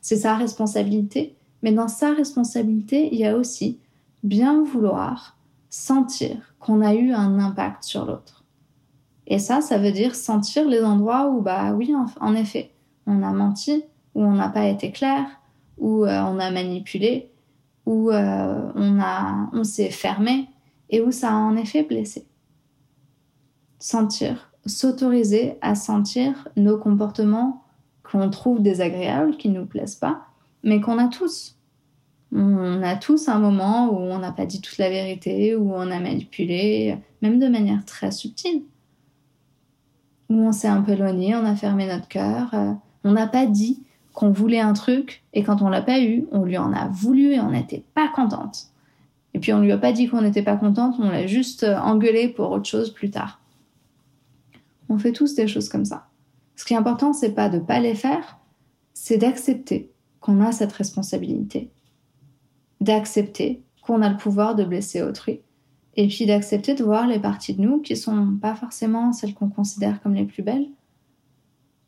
c'est 0.00 0.16
sa 0.16 0.36
responsabilité. 0.36 1.34
Mais 1.62 1.72
dans 1.72 1.88
sa 1.88 2.14
responsabilité, 2.14 3.10
il 3.12 3.18
y 3.18 3.26
a 3.26 3.36
aussi 3.36 3.78
bien 4.22 4.64
vouloir 4.64 5.36
sentir 5.68 6.54
qu'on 6.60 6.80
a 6.80 6.94
eu 6.94 7.12
un 7.12 7.38
impact 7.40 7.84
sur 7.84 8.06
l'autre. 8.06 8.42
Et 9.26 9.38
ça, 9.38 9.60
ça 9.60 9.76
veut 9.76 9.92
dire 9.92 10.14
sentir 10.14 10.66
les 10.66 10.82
endroits 10.82 11.28
où, 11.28 11.42
bah 11.42 11.74
oui, 11.74 11.94
en, 12.20 12.34
effet, 12.34 12.70
on 13.06 13.22
a 13.22 13.32
menti, 13.32 13.84
où 14.14 14.24
on 14.24 14.32
n'a 14.32 14.48
pas 14.48 14.64
été 14.64 14.92
clair, 14.92 15.26
où 15.80 16.04
euh, 16.04 16.22
on 16.22 16.38
a 16.38 16.50
manipulé, 16.50 17.30
où 17.86 18.10
euh, 18.10 18.72
on, 18.76 19.64
s'est 19.64 19.90
fermé 19.90 20.48
et 20.90 21.00
où 21.00 21.10
ça 21.10 21.30
a 21.30 21.34
en 21.34 21.56
effet 21.56 21.82
blessé. 21.82 22.26
Sentir, 23.78 24.52
s'autoriser 24.66 25.56
à 25.62 25.74
sentir 25.74 26.48
nos 26.56 26.78
comportements 26.78 27.64
qu'on 28.04 28.30
trouve 28.30 28.62
désagréables, 28.62 29.36
qui 29.36 29.48
ne 29.48 29.60
nous 29.60 29.66
plaisent 29.66 29.96
pas, 29.96 30.26
mais 30.62 30.80
qu'on 30.80 30.98
a 30.98 31.08
tous. 31.08 31.56
On 32.32 32.82
a 32.82 32.94
tous 32.96 33.28
un 33.28 33.40
moment 33.40 33.90
où 33.90 33.96
on 33.96 34.18
n'a 34.18 34.32
pas 34.32 34.46
dit 34.46 34.60
toute 34.60 34.78
la 34.78 34.90
vérité, 34.90 35.56
où 35.56 35.72
on 35.72 35.90
a 35.90 35.98
manipulé, 35.98 36.98
même 37.22 37.38
de 37.38 37.48
manière 37.48 37.84
très 37.84 38.12
subtile. 38.12 38.62
Où 40.28 40.34
on 40.34 40.52
s'est 40.52 40.68
un 40.68 40.82
peu 40.82 40.92
éloigné, 40.92 41.34
on 41.34 41.44
a 41.44 41.56
fermé 41.56 41.88
notre 41.88 42.06
cœur, 42.06 42.54
euh, 42.54 42.72
on 43.02 43.12
n'a 43.12 43.26
pas 43.26 43.46
dit 43.46 43.82
qu'on 44.12 44.30
voulait 44.30 44.60
un 44.60 44.72
truc 44.72 45.22
et 45.32 45.42
quand 45.42 45.62
on 45.62 45.68
l'a 45.68 45.82
pas 45.82 46.00
eu, 46.00 46.26
on 46.32 46.44
lui 46.44 46.58
en 46.58 46.72
a 46.72 46.88
voulu 46.88 47.32
et 47.32 47.40
on 47.40 47.50
n'était 47.50 47.84
pas 47.94 48.08
contente. 48.08 48.66
Et 49.34 49.38
puis 49.38 49.52
on 49.52 49.60
lui 49.60 49.72
a 49.72 49.78
pas 49.78 49.92
dit 49.92 50.08
qu'on 50.08 50.22
n'était 50.22 50.42
pas 50.42 50.56
contente, 50.56 50.96
on 50.98 51.08
l'a 51.08 51.26
juste 51.26 51.62
euh, 51.62 51.78
engueulé 51.78 52.28
pour 52.28 52.50
autre 52.50 52.68
chose 52.68 52.92
plus 52.92 53.10
tard. 53.10 53.40
On 54.88 54.98
fait 54.98 55.12
tous 55.12 55.34
des 55.34 55.46
choses 55.46 55.68
comme 55.68 55.84
ça. 55.84 56.08
Ce 56.56 56.64
qui 56.64 56.74
est 56.74 56.76
important, 56.76 57.12
c'est 57.12 57.32
pas 57.32 57.48
de 57.48 57.58
pas 57.58 57.78
les 57.78 57.94
faire, 57.94 58.38
c'est 58.92 59.18
d'accepter 59.18 59.90
qu'on 60.20 60.40
a 60.40 60.52
cette 60.52 60.72
responsabilité 60.72 61.70
d'accepter 62.80 63.62
qu'on 63.82 64.02
a 64.02 64.08
le 64.08 64.16
pouvoir 64.16 64.54
de 64.54 64.64
blesser 64.64 65.02
autrui. 65.02 65.40
Et 65.96 66.06
puis 66.08 66.26
d'accepter 66.26 66.74
de 66.74 66.84
voir 66.84 67.06
les 67.06 67.18
parties 67.18 67.54
de 67.54 67.60
nous 67.60 67.80
qui 67.80 67.96
sont 67.96 68.36
pas 68.40 68.54
forcément 68.54 69.12
celles 69.12 69.34
qu'on 69.34 69.48
considère 69.48 70.00
comme 70.02 70.14
les 70.14 70.24
plus 70.24 70.42
belles. 70.42 70.68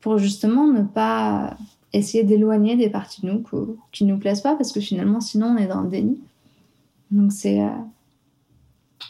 Pour 0.00 0.18
justement 0.18 0.66
ne 0.66 0.82
pas 0.82 1.56
essayer 1.92 2.24
d'éloigner 2.24 2.76
des 2.76 2.90
parties 2.90 3.22
de 3.22 3.30
nous 3.30 3.44
qui 3.92 4.04
nous 4.04 4.18
plaisent 4.18 4.40
pas 4.40 4.56
parce 4.56 4.72
que 4.72 4.80
finalement 4.80 5.20
sinon 5.20 5.48
on 5.48 5.56
est 5.56 5.66
dans 5.66 5.82
le 5.82 5.88
déni. 5.88 6.18
Donc 7.10 7.32
c'est. 7.32 7.60
Euh, 7.60 7.68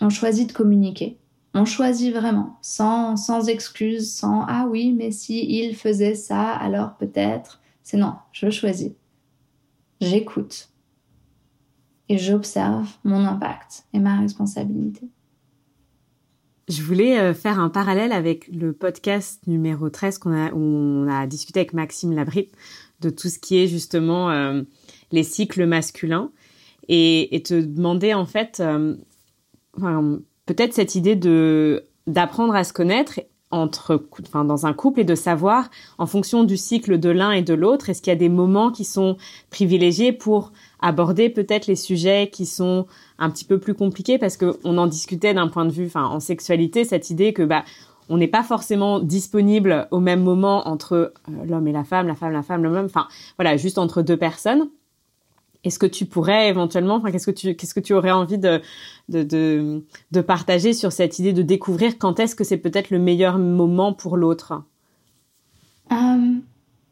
on 0.00 0.08
choisit 0.08 0.48
de 0.48 0.52
communiquer. 0.52 1.18
On 1.54 1.66
choisit 1.66 2.14
vraiment, 2.14 2.56
sans, 2.62 3.16
sans 3.16 3.48
excuses, 3.48 4.10
sans 4.10 4.44
ah 4.48 4.66
oui, 4.70 4.92
mais 4.92 5.10
si 5.10 5.44
il 5.44 5.76
faisait 5.76 6.14
ça, 6.14 6.50
alors 6.50 6.94
peut-être. 6.96 7.60
C'est 7.82 7.98
non, 7.98 8.14
je 8.32 8.48
choisis. 8.48 8.92
J'écoute 10.00 10.70
et 12.08 12.18
j'observe 12.18 12.88
mon 13.04 13.24
impact 13.24 13.84
et 13.92 13.98
ma 13.98 14.18
responsabilité. 14.18 15.08
Je 16.72 16.82
voulais 16.82 17.18
euh, 17.18 17.34
faire 17.34 17.60
un 17.60 17.68
parallèle 17.68 18.12
avec 18.12 18.48
le 18.48 18.72
podcast 18.72 19.46
numéro 19.46 19.90
13 19.90 20.16
qu'on 20.16 20.32
a, 20.32 20.52
où 20.52 20.58
on 20.58 21.06
a 21.06 21.26
discuté 21.26 21.60
avec 21.60 21.74
Maxime 21.74 22.12
Labrit 22.12 22.48
de 23.00 23.10
tout 23.10 23.28
ce 23.28 23.38
qui 23.38 23.58
est 23.58 23.66
justement 23.66 24.30
euh, 24.30 24.62
les 25.10 25.22
cycles 25.22 25.66
masculins 25.66 26.30
et, 26.88 27.42
te 27.44 27.60
demander 27.60 28.14
en 28.14 28.24
fait 28.24 28.60
euh, 28.60 28.96
peut-être 30.46 30.72
cette 30.72 30.94
idée 30.94 31.14
d'apprendre 32.06 32.54
à 32.54 32.64
se 32.64 32.72
connaître 32.72 33.20
entre, 33.50 34.02
enfin, 34.22 34.46
dans 34.46 34.64
un 34.64 34.72
couple 34.72 35.00
et 35.00 35.04
de 35.04 35.14
savoir 35.14 35.68
en 35.98 36.06
fonction 36.06 36.42
du 36.42 36.56
cycle 36.56 36.98
de 36.98 37.10
l'un 37.10 37.32
et 37.32 37.42
de 37.42 37.52
l'autre, 37.52 37.90
est-ce 37.90 38.00
qu'il 38.00 38.10
y 38.10 38.16
a 38.16 38.18
des 38.18 38.30
moments 38.30 38.70
qui 38.70 38.86
sont 38.86 39.18
privilégiés 39.50 40.12
pour 40.14 40.52
aborder 40.82 41.30
peut-être 41.30 41.66
les 41.66 41.76
sujets 41.76 42.28
qui 42.30 42.44
sont 42.44 42.86
un 43.18 43.30
petit 43.30 43.44
peu 43.44 43.58
plus 43.58 43.74
compliqués 43.74 44.18
parce 44.18 44.36
que 44.36 44.58
on 44.64 44.76
en 44.78 44.86
discutait 44.86 45.32
d'un 45.32 45.48
point 45.48 45.64
de 45.64 45.72
vue, 45.72 45.90
en 45.94 46.20
sexualité, 46.20 46.84
cette 46.84 47.08
idée 47.10 47.32
que 47.32 47.42
bah 47.42 47.64
on 48.08 48.18
n'est 48.18 48.28
pas 48.28 48.42
forcément 48.42 48.98
disponible 48.98 49.86
au 49.92 50.00
même 50.00 50.22
moment 50.22 50.68
entre 50.68 50.92
euh, 50.94 51.44
l'homme 51.46 51.68
et 51.68 51.72
la 51.72 51.84
femme, 51.84 52.08
la 52.08 52.16
femme, 52.16 52.32
la 52.32 52.42
femme, 52.42 52.62
le 52.62 52.68
même, 52.68 52.86
enfin 52.86 53.06
voilà, 53.38 53.56
juste 53.56 53.78
entre 53.78 54.02
deux 54.02 54.16
personnes. 54.18 54.68
Est-ce 55.64 55.78
que 55.78 55.86
tu 55.86 56.06
pourrais 56.06 56.48
éventuellement, 56.48 56.96
enfin, 56.96 57.12
qu'est-ce 57.12 57.26
que 57.26 57.30
tu, 57.30 57.54
qu'est-ce 57.54 57.72
que 57.72 57.80
tu 57.80 57.94
aurais 57.94 58.10
envie 58.10 58.38
de, 58.38 58.60
de, 59.08 59.22
de, 59.22 59.84
de 60.10 60.20
partager 60.20 60.72
sur 60.72 60.90
cette 60.90 61.20
idée 61.20 61.32
de 61.32 61.42
découvrir 61.42 61.98
quand 61.98 62.18
est-ce 62.18 62.34
que 62.34 62.42
c'est 62.42 62.56
peut-être 62.56 62.90
le 62.90 62.98
meilleur 62.98 63.38
moment 63.38 63.92
pour 63.92 64.16
l'autre? 64.16 64.60
Euh, 65.92 65.96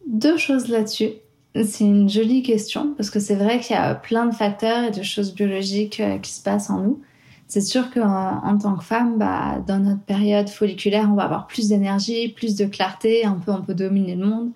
Deux 0.07 0.37
choses 0.37 0.69
là-dessus. 0.69 1.11
C'est 1.55 1.85
une 1.85 2.09
jolie 2.09 2.43
question 2.43 2.95
parce 2.97 3.11
que 3.11 3.19
c'est 3.19 3.35
vrai 3.35 3.59
qu'il 3.59 3.75
y 3.75 3.79
a 3.79 3.95
plein 3.95 4.27
de 4.27 4.35
facteurs 4.35 4.85
et 4.85 4.91
de 4.93 5.03
choses 5.03 5.35
biologiques 5.35 5.99
euh, 5.99 6.19
qui 6.19 6.31
se 6.31 6.43
passent 6.43 6.71
en 6.71 6.81
nous. 6.81 7.03
C'est 7.49 7.61
sûr 7.61 7.91
qu'en 7.91 8.41
en 8.45 8.59
tant 8.59 8.77
que 8.77 8.85
femme, 8.85 9.19
bah, 9.19 9.59
dans 9.67 9.81
notre 9.81 10.03
période 10.03 10.49
folliculaire, 10.49 11.09
on 11.11 11.15
va 11.17 11.25
avoir 11.25 11.49
plus 11.49 11.69
d'énergie, 11.69 12.29
plus 12.29 12.55
de 12.55 12.67
clarté, 12.67 13.25
un 13.25 13.35
peu 13.35 13.51
on 13.51 13.63
peut 13.63 13.75
dominer 13.75 14.15
le 14.15 14.27
monde. 14.27 14.51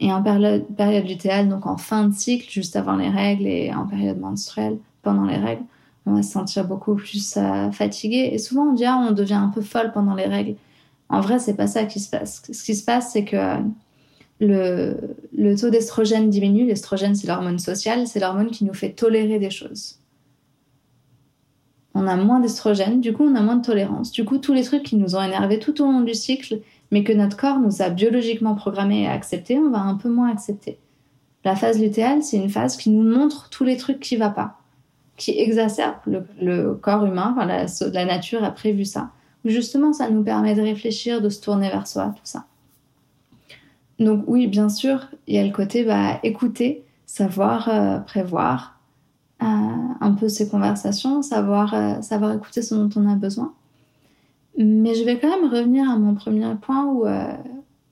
Et 0.00 0.12
en 0.12 0.20
période, 0.22 0.66
période 0.76 1.06
donc 1.48 1.66
en 1.66 1.76
fin 1.76 2.08
de 2.08 2.14
cycle, 2.14 2.50
juste 2.50 2.74
avant 2.74 2.96
les 2.96 3.08
règles 3.08 3.46
et 3.46 3.72
en 3.72 3.86
période 3.86 4.18
menstruelle, 4.18 4.78
pendant 5.02 5.24
les 5.24 5.36
règles, 5.36 5.62
on 6.06 6.14
va 6.14 6.22
se 6.24 6.32
sentir 6.32 6.66
beaucoup 6.66 6.96
plus 6.96 7.36
euh, 7.36 7.70
fatigué. 7.70 8.30
Et 8.32 8.38
souvent, 8.38 8.64
on 8.70 8.72
dit, 8.72 8.84
ah, 8.84 9.06
on 9.08 9.12
devient 9.12 9.34
un 9.34 9.48
peu 9.48 9.62
folle 9.62 9.92
pendant 9.92 10.14
les 10.14 10.26
règles. 10.26 10.56
En 11.08 11.20
vrai, 11.20 11.38
c'est 11.38 11.54
pas 11.54 11.68
ça 11.68 11.84
qui 11.84 12.00
se 12.00 12.10
passe. 12.10 12.42
Ce 12.50 12.64
qui 12.64 12.74
se 12.74 12.84
passe, 12.84 13.12
c'est 13.12 13.24
que 13.24 13.36
le, 14.40 15.54
taux 15.58 15.70
d'estrogène 15.70 16.30
diminue. 16.30 16.66
L'estrogène, 16.66 17.14
c'est 17.14 17.26
l'hormone 17.26 17.58
sociale, 17.58 18.06
c'est 18.06 18.20
l'hormone 18.20 18.50
qui 18.50 18.64
nous 18.64 18.74
fait 18.74 18.90
tolérer 18.90 19.38
des 19.38 19.50
choses. 19.50 20.00
On 21.94 22.08
a 22.08 22.16
moins 22.16 22.40
d'estrogène, 22.40 23.00
du 23.00 23.12
coup, 23.12 23.22
on 23.24 23.36
a 23.36 23.40
moins 23.40 23.56
de 23.56 23.64
tolérance. 23.64 24.10
Du 24.10 24.24
coup, 24.24 24.38
tous 24.38 24.52
les 24.52 24.64
trucs 24.64 24.82
qui 24.82 24.96
nous 24.96 25.14
ont 25.14 25.22
énervés 25.22 25.60
tout 25.60 25.80
au 25.80 25.84
long 25.84 26.00
du 26.00 26.14
cycle, 26.14 26.60
mais 26.90 27.04
que 27.04 27.12
notre 27.12 27.36
corps 27.36 27.60
nous 27.60 27.82
a 27.82 27.90
biologiquement 27.90 28.56
programmés 28.56 29.06
à 29.06 29.12
accepter, 29.12 29.58
on 29.58 29.70
va 29.70 29.78
un 29.78 29.94
peu 29.94 30.08
moins 30.08 30.30
accepter. 30.30 30.78
La 31.44 31.54
phase 31.54 31.80
lutéale, 31.80 32.22
c'est 32.22 32.36
une 32.36 32.48
phase 32.48 32.76
qui 32.76 32.90
nous 32.90 33.02
montre 33.02 33.48
tous 33.50 33.64
les 33.64 33.76
trucs 33.76 34.00
qui 34.00 34.16
ne 34.18 34.24
vont 34.24 34.32
pas, 34.32 34.58
qui 35.16 35.38
exacerbe 35.38 35.96
le, 36.40 36.74
corps 36.74 37.04
humain, 37.04 37.36
la, 37.46 38.04
nature 38.04 38.42
a 38.42 38.50
prévu 38.50 38.84
ça. 38.84 39.10
Justement, 39.44 39.92
ça 39.92 40.08
nous 40.10 40.24
permet 40.24 40.54
de 40.54 40.62
réfléchir, 40.62 41.20
de 41.20 41.28
se 41.28 41.40
tourner 41.40 41.68
vers 41.68 41.86
soi, 41.86 42.14
tout 42.16 42.22
ça. 42.24 42.46
Donc 43.98 44.24
oui, 44.26 44.46
bien 44.46 44.68
sûr, 44.68 45.08
il 45.26 45.34
y 45.34 45.38
a 45.38 45.44
le 45.44 45.52
côté 45.52 45.84
bah, 45.84 46.18
écouter, 46.22 46.84
savoir 47.06 47.68
euh, 47.68 47.98
prévoir 47.98 48.80
euh, 49.42 49.46
un 49.46 50.12
peu 50.12 50.28
ces 50.28 50.48
conversations, 50.48 51.22
savoir, 51.22 51.74
euh, 51.74 52.00
savoir 52.02 52.32
écouter 52.32 52.62
ce 52.62 52.74
dont 52.74 52.90
on 52.96 53.08
a 53.08 53.14
besoin. 53.14 53.54
Mais 54.58 54.94
je 54.94 55.04
vais 55.04 55.18
quand 55.18 55.28
même 55.28 55.50
revenir 55.50 55.88
à 55.88 55.96
mon 55.96 56.14
premier 56.14 56.54
point 56.60 56.86
où 56.86 57.04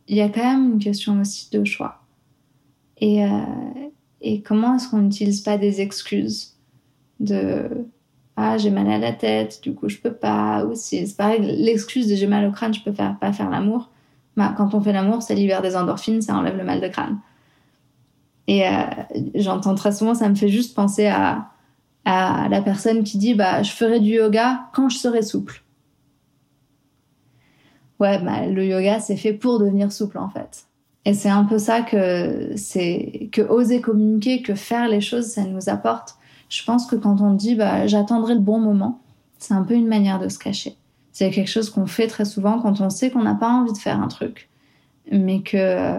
il 0.07 0.17
y 0.17 0.21
a 0.21 0.29
quand 0.29 0.45
même 0.45 0.75
une 0.75 0.79
question 0.79 1.21
aussi 1.21 1.51
de 1.51 1.65
choix. 1.65 2.01
Et, 2.99 3.25
et 4.21 4.43
comment 4.43 4.77
est-ce 4.77 4.89
qu'on 4.89 4.99
n'utilise 4.99 5.41
pas 5.41 5.59
des 5.59 5.81
excuses 5.81 6.55
de 7.19 7.69
ah 8.37 8.59
j'ai 8.59 8.71
mal 8.71 8.89
à 8.89 8.99
la 8.99 9.13
tête, 9.13 9.61
du 9.63 9.75
coup 9.75 9.89
je 9.89 9.99
peux 9.99 10.13
pas 10.13 10.65
aussi. 10.65 11.05
C'est 11.05 11.17
pareil, 11.17 11.41
l'excuse 11.41 12.07
de 12.07 12.15
j'ai 12.15 12.29
mal 12.29 12.47
au 12.47 12.53
crâne, 12.53 12.73
je 12.73 12.81
peux 12.81 12.93
faire, 12.93 13.19
pas 13.19 13.33
faire 13.33 13.51
l'amour. 13.51 13.91
Bah, 14.37 14.55
quand 14.57 14.75
on 14.75 14.81
fait 14.81 14.93
l'amour, 14.93 15.23
ça 15.23 15.35
libère 15.35 15.63
des 15.63 15.77
endorphines, 15.77 16.23
ça 16.23 16.35
enlève 16.35 16.57
le 16.57 16.65
mal 16.65 16.81
de 16.81 16.89
crâne. 16.89 17.19
Et 18.47 18.67
euh, 18.67 18.71
j'entends 19.35 19.75
très 19.75 19.93
souvent, 19.93 20.15
ça 20.15 20.29
me 20.29 20.35
fait 20.35 20.49
juste 20.49 20.75
penser 20.75 21.07
à, 21.07 21.49
la 22.05 22.61
personne 22.63 23.05
qui 23.05 23.17
dit 23.17 23.35
bah 23.35 23.63
je 23.63 23.71
ferai 23.71 24.01
du 24.01 24.15
yoga 24.15 24.69
quand 24.73 24.89
je 24.89 24.99
serai 24.99 25.23
souple. 25.23 25.63
Ouais, 28.01 28.19
bah, 28.19 28.47
le 28.47 28.67
yoga 28.67 28.99
c'est 28.99 29.17
fait 29.17 29.33
pour 29.33 29.61
devenir 29.61 29.93
souple 29.93 30.19
en 30.19 30.29
fait. 30.29 30.65
Et 31.05 31.15
c'est 31.15 31.29
un 31.29 31.45
peu 31.45 31.59
ça 31.59 31.83
que 31.83 32.53
c'est 32.57 33.29
que 33.31 33.43
oser 33.43 33.81
communiquer, 33.81 34.43
que 34.43 34.57
faire 34.57 34.89
les 34.89 35.01
choses, 35.01 35.27
ça 35.27 35.45
nous 35.45 35.69
apporte 35.69 36.17
je 36.53 36.63
pense 36.65 36.85
que 36.85 36.97
quand 36.97 37.23
on 37.23 37.33
dit 37.33 37.55
bah, 37.55 37.87
j'attendrai 37.87 38.35
le 38.35 38.41
bon 38.41 38.61
moment, 38.61 39.01
c'est 39.39 39.55
un 39.55 39.63
peu 39.63 39.73
une 39.73 39.89
manière 39.89 40.19
de 40.19 40.29
se 40.29 40.39
cacher. 40.39 40.77
C'est 41.13 41.31
quelque 41.31 41.51
chose 41.51 41.71
qu'on 41.71 41.87
fait 41.87 42.07
très 42.07 42.25
souvent 42.25 42.59
quand 42.61 42.81
on 42.81 42.91
sait 42.91 43.11
qu'on 43.11 43.23
n'a 43.23 43.35
pas 43.35 43.51
envie 43.51 43.73
de 43.73 43.79
faire 43.79 44.01
un 44.01 44.09
truc. 44.09 44.49
Mais 45.11 45.43
que. 45.43 45.99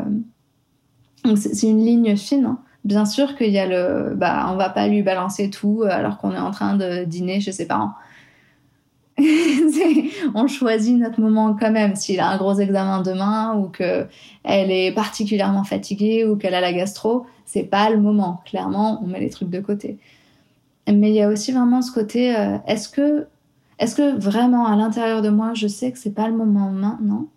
C'est 1.35 1.67
une 1.67 1.85
ligne 1.85 2.17
fine. 2.17 2.45
Hein. 2.45 2.59
Bien 2.83 3.05
sûr 3.05 3.35
qu'il 3.37 3.51
y 3.51 3.59
a 3.59 3.65
le. 3.65 4.13
Bah, 4.15 4.49
on 4.51 4.57
va 4.57 4.69
pas 4.69 4.87
lui 4.87 5.03
balancer 5.03 5.49
tout 5.49 5.83
euh, 5.83 5.89
alors 5.89 6.17
qu'on 6.17 6.33
est 6.33 6.39
en 6.39 6.51
train 6.51 6.75
de 6.75 7.05
dîner 7.05 7.39
chez 7.39 7.51
ses 7.51 7.67
parents. 7.67 7.93
on 10.33 10.47
choisit 10.47 10.97
notre 10.97 11.21
moment 11.21 11.55
quand 11.57 11.71
même. 11.71 11.95
S'il 11.95 12.19
a 12.19 12.27
un 12.27 12.37
gros 12.37 12.55
examen 12.55 13.01
demain 13.01 13.55
ou 13.55 13.69
que 13.69 14.07
elle 14.43 14.71
est 14.71 14.91
particulièrement 14.91 15.63
fatiguée 15.63 16.25
ou 16.25 16.35
qu'elle 16.35 16.55
a 16.55 16.61
la 16.61 16.73
gastro, 16.73 17.25
c'est 17.45 17.63
pas 17.63 17.89
le 17.89 17.99
moment. 17.99 18.41
Clairement, 18.45 19.01
on 19.03 19.07
met 19.07 19.19
les 19.19 19.29
trucs 19.29 19.49
de 19.49 19.59
côté. 19.59 19.97
Mais 20.87 21.09
il 21.09 21.15
y 21.15 21.21
a 21.21 21.29
aussi 21.29 21.51
vraiment 21.51 21.81
ce 21.81 21.91
côté, 21.91 22.35
euh, 22.35 22.57
est-ce 22.67 22.89
que, 22.89 23.27
est-ce 23.79 23.95
que 23.95 24.17
vraiment 24.19 24.65
à 24.65 24.75
l'intérieur 24.75 25.21
de 25.21 25.29
moi, 25.29 25.53
je 25.53 25.67
sais 25.67 25.91
que 25.91 25.97
c'est 25.97 26.13
pas 26.13 26.27
le 26.27 26.35
moment 26.35 26.71
maintenant 26.71 27.27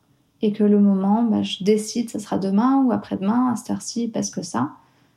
et 0.43 0.53
que 0.53 0.65
le 0.65 0.79
moment, 0.79 1.23
bah, 1.23 1.43
je 1.43 1.65
décide, 1.65 2.11
ça 2.11 2.19
sera 2.19 2.39
demain 2.39 2.83
ou 2.85 2.93
après-demain, 2.93 3.53
à 3.53 3.57
cette 3.57 3.71
heure-ci, 3.71 4.09
parce 4.09 4.31
que 4.31 4.43
ça, 4.43 4.73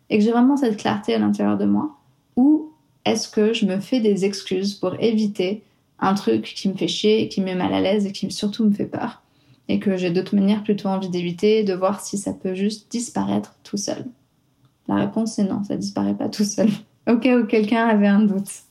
et 0.09 0.17
que 0.17 0.23
j'ai 0.23 0.31
vraiment 0.31 0.55
cette 0.55 0.77
clarté 0.77 1.13
à 1.13 1.19
l'intérieur 1.19 1.57
de 1.57 1.65
moi, 1.65 1.97
ou 2.35 2.71
est-ce 3.05 3.27
que 3.27 3.53
je 3.53 3.65
me 3.65 3.79
fais 3.79 3.99
des 3.99 4.23
excuses 4.23 4.75
pour 4.75 4.95
éviter 5.01 5.63
un 5.99 6.13
truc 6.13 6.53
qui 6.55 6.69
me 6.69 6.73
fait 6.73 6.87
chier, 6.87 7.27
qui 7.27 7.41
me 7.41 7.47
met 7.47 7.55
mal 7.55 7.73
à 7.73 7.81
l'aise 7.81 8.05
et 8.05 8.13
qui 8.13 8.31
surtout 8.31 8.63
me 8.63 8.71
fait 8.71 8.85
peur, 8.85 9.21
et 9.67 9.79
que 9.79 9.97
j'ai 9.97 10.09
d'autres 10.09 10.35
manières 10.35 10.63
plutôt 10.63 10.87
envie 10.87 11.09
d'éviter, 11.09 11.63
de 11.63 11.73
voir 11.73 11.99
si 11.99 12.17
ça 12.17 12.31
peut 12.31 12.55
juste 12.55 12.89
disparaître 12.89 13.55
tout 13.63 13.77
seul? 13.77 14.05
La 14.87 14.95
réponse 14.95 15.37
est 15.37 15.43
non, 15.43 15.63
ça 15.65 15.75
disparaît 15.75 16.15
pas 16.15 16.29
tout 16.29 16.45
seul 16.45 16.69
au 17.09 17.17
cas 17.17 17.37
où 17.37 17.45
quelqu'un 17.45 17.87
avait 17.87 18.07
un 18.07 18.21
doute. 18.21 18.63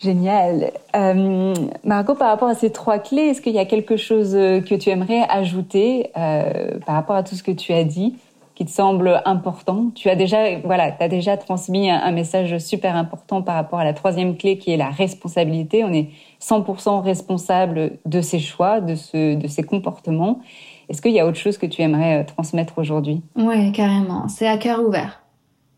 Génial. 0.00 0.72
Euh, 0.96 1.54
Margot, 1.84 2.14
par 2.14 2.28
rapport 2.28 2.48
à 2.48 2.54
ces 2.54 2.70
trois 2.70 2.98
clés, 2.98 3.28
est-ce 3.28 3.42
qu'il 3.42 3.52
y 3.52 3.58
a 3.58 3.66
quelque 3.66 3.98
chose 3.98 4.34
euh, 4.34 4.62
que 4.62 4.74
tu 4.74 4.88
aimerais 4.88 5.26
ajouter 5.28 6.10
euh, 6.16 6.78
par 6.86 6.94
rapport 6.94 7.16
à 7.16 7.22
tout 7.22 7.34
ce 7.34 7.42
que 7.42 7.50
tu 7.50 7.74
as 7.74 7.84
dit 7.84 8.16
qui 8.54 8.64
te 8.64 8.70
semble 8.70 9.20
important? 9.26 9.90
Tu 9.94 10.08
as 10.08 10.16
déjà, 10.16 10.58
voilà, 10.64 10.96
as 10.98 11.08
déjà 11.08 11.36
transmis 11.36 11.90
un, 11.90 12.12
message 12.12 12.56
super 12.58 12.96
important 12.96 13.42
par 13.42 13.56
rapport 13.56 13.78
à 13.78 13.84
la 13.84 13.92
troisième 13.92 14.38
clé 14.38 14.56
qui 14.56 14.70
est 14.70 14.78
la 14.78 14.88
responsabilité. 14.88 15.84
On 15.84 15.92
est 15.92 16.08
100% 16.40 17.02
responsable 17.02 17.98
de 18.06 18.22
ses 18.22 18.38
choix, 18.38 18.80
de, 18.80 18.94
ce, 18.94 19.34
de 19.34 19.46
ses 19.48 19.62
comportements. 19.62 20.40
Est-ce 20.88 21.02
qu'il 21.02 21.12
y 21.12 21.20
a 21.20 21.26
autre 21.26 21.38
chose 21.38 21.58
que 21.58 21.66
tu 21.66 21.82
aimerais 21.82 22.24
transmettre 22.24 22.78
aujourd'hui? 22.78 23.20
Oui, 23.36 23.70
carrément. 23.72 24.28
C'est 24.28 24.48
à 24.48 24.56
cœur 24.56 24.82
ouvert. 24.82 25.22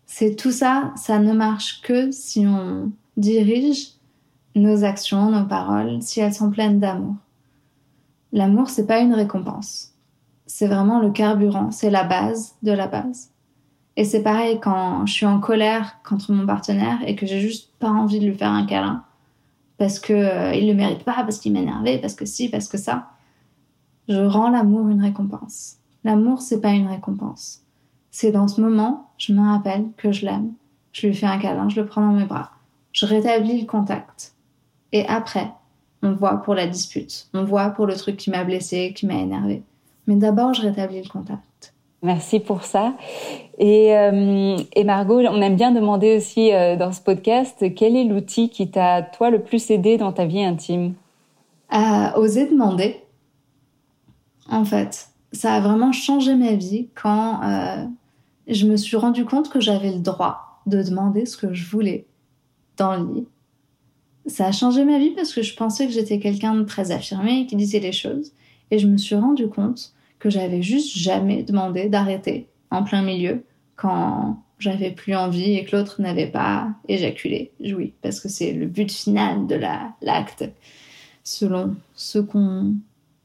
C'est 0.06 0.36
tout 0.36 0.52
ça, 0.52 0.92
ça 0.96 1.18
ne 1.18 1.32
marche 1.32 1.82
que 1.82 2.12
si 2.12 2.46
on 2.46 2.92
dirige 3.16 3.92
nos 4.54 4.84
actions, 4.84 5.30
nos 5.30 5.46
paroles, 5.46 6.02
si 6.02 6.20
elles 6.20 6.34
sont 6.34 6.50
pleines 6.50 6.78
d'amour. 6.80 7.14
L'amour, 8.32 8.70
c'est 8.70 8.86
pas 8.86 9.00
une 9.00 9.14
récompense. 9.14 9.92
C'est 10.46 10.66
vraiment 10.66 11.00
le 11.00 11.10
carburant, 11.10 11.70
c'est 11.70 11.90
la 11.90 12.04
base 12.04 12.54
de 12.62 12.72
la 12.72 12.86
base. 12.86 13.30
Et 13.96 14.04
c'est 14.04 14.22
pareil 14.22 14.58
quand 14.60 15.06
je 15.06 15.12
suis 15.12 15.26
en 15.26 15.38
colère 15.38 15.98
contre 16.02 16.32
mon 16.32 16.46
partenaire 16.46 16.98
et 17.06 17.14
que 17.14 17.26
j'ai 17.26 17.40
juste 17.40 17.70
pas 17.78 17.90
envie 17.90 18.20
de 18.20 18.26
lui 18.26 18.34
faire 18.34 18.50
un 18.50 18.64
câlin 18.64 19.04
parce 19.82 19.98
que 19.98 20.12
euh, 20.12 20.54
il 20.54 20.68
le 20.68 20.74
mérite 20.74 21.02
pas, 21.02 21.24
parce 21.24 21.38
qu'il 21.38 21.52
m'énerve, 21.52 22.00
parce 22.00 22.14
que 22.14 22.24
si, 22.24 22.48
parce 22.48 22.68
que 22.68 22.78
ça. 22.78 23.08
Je 24.08 24.20
rends 24.20 24.48
l'amour 24.48 24.88
une 24.88 25.02
récompense. 25.02 25.78
L'amour, 26.04 26.40
c'est 26.40 26.60
pas 26.60 26.70
une 26.70 26.86
récompense. 26.86 27.62
C'est 28.12 28.30
dans 28.30 28.46
ce 28.46 28.60
moment, 28.60 29.10
je 29.18 29.32
me 29.32 29.40
rappelle 29.40 29.86
que 29.96 30.12
je 30.12 30.24
l'aime. 30.24 30.52
Je 30.92 31.08
lui 31.08 31.14
fais 31.14 31.26
un 31.26 31.38
câlin, 31.38 31.68
je 31.68 31.80
le 31.80 31.86
prends 31.86 32.00
dans 32.00 32.12
mes 32.12 32.26
bras. 32.26 32.52
Je 32.92 33.06
rétablis 33.06 33.60
le 33.60 33.66
contact. 33.66 34.34
Et 34.92 35.06
après, 35.06 35.48
on 36.02 36.12
voit 36.12 36.42
pour 36.42 36.54
la 36.54 36.66
dispute. 36.66 37.28
On 37.34 37.44
voit 37.44 37.70
pour 37.70 37.86
le 37.86 37.96
truc 37.96 38.16
qui 38.16 38.30
m'a 38.30 38.44
blessé, 38.44 38.92
qui 38.94 39.06
m'a 39.06 39.14
énervé. 39.14 39.62
Mais 40.06 40.16
d'abord, 40.16 40.52
je 40.52 40.62
rétablis 40.62 41.02
le 41.02 41.08
contact. 41.08 41.74
Merci 42.02 42.40
pour 42.40 42.64
ça. 42.64 42.94
Et, 43.58 43.96
euh, 43.96 44.56
et 44.74 44.82
Margot, 44.82 45.20
on 45.20 45.40
aime 45.40 45.54
bien 45.54 45.70
demander 45.70 46.16
aussi 46.16 46.52
euh, 46.52 46.76
dans 46.76 46.90
ce 46.90 47.00
podcast, 47.00 47.64
quel 47.76 47.96
est 47.96 48.04
l'outil 48.04 48.50
qui 48.50 48.68
t'a, 48.70 49.02
toi, 49.02 49.30
le 49.30 49.40
plus 49.40 49.70
aidé 49.70 49.98
dans 49.98 50.12
ta 50.12 50.26
vie 50.26 50.42
intime? 50.42 50.94
À 51.70 52.18
oser 52.18 52.48
demander. 52.48 52.96
En 54.50 54.64
fait, 54.64 55.08
ça 55.32 55.54
a 55.54 55.60
vraiment 55.60 55.92
changé 55.92 56.34
ma 56.34 56.54
vie 56.54 56.88
quand 57.00 57.40
euh, 57.44 57.84
je 58.48 58.66
me 58.66 58.76
suis 58.76 58.96
rendu 58.96 59.24
compte 59.24 59.48
que 59.48 59.60
j'avais 59.60 59.92
le 59.92 60.00
droit 60.00 60.60
de 60.66 60.82
demander 60.82 61.24
ce 61.24 61.36
que 61.36 61.54
je 61.54 61.70
voulais 61.70 62.06
dans 62.76 62.96
le 62.96 63.14
lit. 63.14 63.26
Ça 64.26 64.46
a 64.46 64.52
changé 64.52 64.84
ma 64.84 64.98
vie 64.98 65.10
parce 65.10 65.32
que 65.32 65.42
je 65.42 65.54
pensais 65.54 65.86
que 65.86 65.92
j'étais 65.92 66.18
quelqu'un 66.18 66.54
de 66.54 66.62
très 66.62 66.92
affirmé 66.92 67.46
qui 67.46 67.56
disait 67.56 67.80
les 67.80 67.92
choses. 67.92 68.32
Et 68.70 68.78
je 68.78 68.86
me 68.86 68.96
suis 68.96 69.16
rendu 69.16 69.48
compte 69.48 69.92
que 70.18 70.30
j'avais 70.30 70.62
juste 70.62 70.96
jamais 70.96 71.42
demandé 71.42 71.88
d'arrêter 71.88 72.48
en 72.70 72.84
plein 72.84 73.02
milieu 73.02 73.44
quand 73.76 74.40
j'avais 74.58 74.92
plus 74.92 75.16
envie 75.16 75.54
et 75.54 75.64
que 75.64 75.76
l'autre 75.76 76.00
n'avait 76.00 76.28
pas 76.28 76.68
éjaculé, 76.88 77.50
joui, 77.60 77.94
parce 78.00 78.20
que 78.20 78.28
c'est 78.28 78.52
le 78.52 78.66
but 78.66 78.90
final 78.90 79.46
de 79.48 79.56
l'acte, 79.56 80.44
selon 81.24 81.74
ce 81.94 82.20
qu'on 82.20 82.74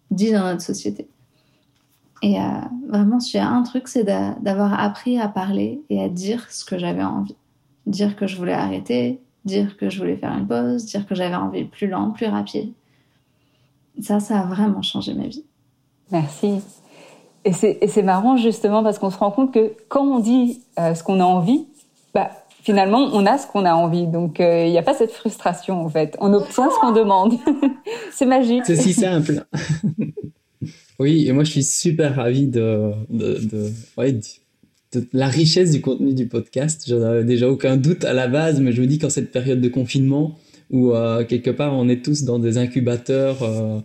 dit 0.09 0.31
dans 0.31 0.45
notre 0.45 0.63
société. 0.63 1.07
Et 2.23 2.39
euh, 2.39 2.43
vraiment, 2.87 3.19
s'il 3.19 3.39
y 3.39 3.43
a 3.43 3.47
un 3.47 3.61
truc, 3.61 3.87
c'est 3.87 4.03
d'avoir 4.03 4.79
appris 4.79 5.19
à 5.19 5.27
parler 5.27 5.81
et 5.89 6.01
à 6.01 6.09
dire 6.09 6.49
ce 6.51 6.65
que 6.65 6.79
j'avais 6.79 7.03
envie. 7.03 7.35
Dire 7.85 8.15
que 8.15 8.25
je 8.25 8.35
voulais 8.35 8.53
arrêter, 8.53 9.19
dire 9.47 9.77
que 9.77 9.89
je 9.89 9.99
voulais 9.99 10.17
faire 10.17 10.37
une 10.37 10.47
pause, 10.47 10.85
dire 10.85 11.07
que 11.07 11.15
j'avais 11.15 11.35
envie 11.35 11.63
plus 11.63 11.87
lent, 11.87 12.11
plus 12.11 12.27
rapide. 12.27 12.71
Ça, 14.01 14.19
ça 14.19 14.41
a 14.41 14.45
vraiment 14.45 14.81
changé 14.81 15.13
ma 15.13 15.27
vie. 15.27 15.43
Merci. 16.11 16.61
Et 17.43 17.53
c'est 17.53 18.03
marrant 18.03 18.35
justement 18.37 18.83
parce 18.83 18.99
qu'on 18.99 19.09
se 19.09 19.17
rend 19.17 19.31
compte 19.31 19.53
que 19.53 19.73
quand 19.87 20.03
on 20.03 20.19
dit 20.19 20.61
euh, 20.79 20.93
ce 20.93 21.01
qu'on 21.01 21.19
a 21.21 21.23
envie, 21.23 21.65
bah, 22.13 22.29
finalement, 22.61 23.09
on 23.13 23.25
a 23.25 23.37
ce 23.37 23.47
qu'on 23.47 23.63
a 23.63 23.73
envie. 23.73 24.05
Donc, 24.05 24.39
euh, 24.39 24.65
il 24.65 24.71
n'y 24.71 24.77
a 24.77 24.83
pas 24.83 24.93
cette 24.93 25.11
frustration 25.11 25.83
en 25.83 25.89
fait. 25.89 26.17
On 26.19 26.33
obtient 26.33 26.69
ce 26.69 26.79
qu'on 26.79 26.91
demande. 26.91 27.35
c'est 28.11 28.25
magique. 28.25 28.63
C'est 28.65 28.75
si 28.75 28.93
simple. 28.93 29.45
Oui, 30.99 31.27
et 31.27 31.31
moi 31.31 31.43
je 31.43 31.51
suis 31.51 31.63
super 31.63 32.15
ravi 32.15 32.47
de, 32.47 32.91
de, 33.09 33.35
de, 33.35 33.71
ouais, 33.97 34.19
de, 34.93 35.05
la 35.13 35.27
richesse 35.27 35.71
du 35.71 35.81
contenu 35.81 36.13
du 36.13 36.27
podcast. 36.27 36.85
J'en 36.87 37.01
avais 37.01 37.23
déjà 37.23 37.49
aucun 37.49 37.77
doute 37.77 38.05
à 38.05 38.13
la 38.13 38.27
base, 38.27 38.59
mais 38.59 38.71
je 38.71 38.81
me 38.81 38.87
dis 38.87 38.99
qu'en 38.99 39.09
cette 39.09 39.31
période 39.31 39.61
de 39.61 39.69
confinement, 39.69 40.37
où 40.69 40.91
euh, 40.91 41.23
quelque 41.23 41.49
part 41.49 41.77
on 41.77 41.87
est 41.89 42.03
tous 42.03 42.23
dans 42.23 42.39
des 42.39 42.57
incubateurs, 42.57 43.43
euh, 43.43 43.79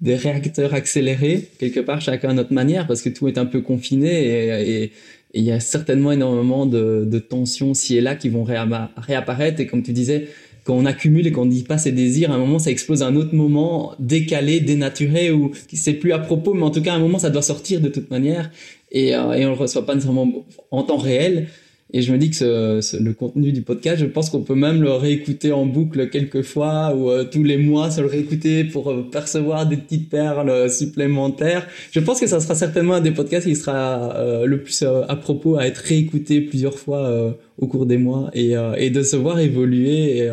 des 0.00 0.16
réacteurs 0.16 0.74
accélérés, 0.74 1.48
quelque 1.58 1.80
part 1.80 2.00
chacun 2.00 2.30
à 2.30 2.34
notre 2.34 2.52
manière, 2.52 2.86
parce 2.86 3.02
que 3.02 3.08
tout 3.08 3.28
est 3.28 3.38
un 3.38 3.46
peu 3.46 3.60
confiné 3.60 4.82
et, 4.82 4.92
il 5.36 5.42
y 5.42 5.50
a 5.50 5.58
certainement 5.58 6.12
énormément 6.12 6.64
de, 6.64 7.18
tensions 7.18 7.74
ci 7.74 7.96
et 7.96 8.00
là 8.00 8.14
qui 8.14 8.28
vont 8.28 8.44
réapparaître. 8.44 9.58
Et 9.58 9.66
comme 9.66 9.82
tu 9.82 9.92
disais, 9.92 10.28
quand 10.64 10.74
on 10.74 10.86
accumule 10.86 11.26
et 11.26 11.32
qu'on 11.32 11.46
dit 11.46 11.62
pas 11.62 11.76
ses 11.76 11.92
désirs, 11.92 12.30
à 12.30 12.34
un 12.34 12.38
moment 12.38 12.58
ça 12.58 12.70
explose 12.70 13.02
un 13.02 13.16
autre 13.16 13.34
moment, 13.34 13.94
décalé, 13.98 14.60
dénaturé, 14.60 15.30
ou 15.30 15.52
c'est 15.72 15.94
plus 15.94 16.12
à 16.12 16.18
propos, 16.18 16.54
mais 16.54 16.62
en 16.62 16.70
tout 16.70 16.82
cas 16.82 16.92
à 16.92 16.96
un 16.96 17.00
moment 17.00 17.18
ça 17.18 17.30
doit 17.30 17.42
sortir 17.42 17.80
de 17.80 17.88
toute 17.88 18.10
manière, 18.10 18.50
et, 18.94 19.14
euh, 19.14 19.32
et 19.32 19.44
on 19.44 19.50
le 19.50 19.56
reçoit 19.56 19.84
pas 19.84 19.94
nécessairement 19.94 20.46
en 20.70 20.82
temps 20.82 20.96
réel. 20.96 21.48
Et 21.92 22.02
je 22.02 22.12
me 22.12 22.18
dis 22.18 22.30
que 22.30 22.80
ce, 22.80 22.96
le 22.96 23.12
contenu 23.12 23.52
du 23.52 23.62
podcast, 23.62 24.00
je 24.00 24.06
pense 24.06 24.28
qu'on 24.28 24.40
peut 24.40 24.56
même 24.56 24.82
le 24.82 24.90
réécouter 24.90 25.52
en 25.52 25.64
boucle 25.64 26.10
quelques 26.10 26.42
fois 26.42 26.92
ou 26.92 27.08
euh, 27.08 27.22
tous 27.22 27.44
les 27.44 27.56
mois 27.56 27.88
se 27.90 28.00
le 28.00 28.08
réécouter 28.08 28.64
pour 28.64 28.90
euh, 28.90 29.02
percevoir 29.02 29.68
des 29.68 29.76
petites 29.76 30.10
perles 30.10 30.68
supplémentaires. 30.68 31.68
Je 31.92 32.00
pense 32.00 32.18
que 32.18 32.26
ça 32.26 32.40
sera 32.40 32.56
certainement 32.56 32.94
un 32.94 33.00
des 33.00 33.12
podcasts 33.12 33.46
qui 33.46 33.54
sera 33.54 34.16
euh, 34.16 34.44
le 34.44 34.60
plus 34.60 34.82
à 34.82 35.14
propos 35.14 35.56
à 35.56 35.66
être 35.66 35.78
réécouté 35.78 36.40
plusieurs 36.40 36.78
fois 36.80 37.36
au 37.58 37.68
cours 37.68 37.86
des 37.86 37.98
mois 37.98 38.28
et, 38.34 38.54
et 38.78 38.90
de 38.90 39.02
se 39.04 39.14
voir 39.14 39.38
évoluer. 39.38 40.18
Et, 40.18 40.30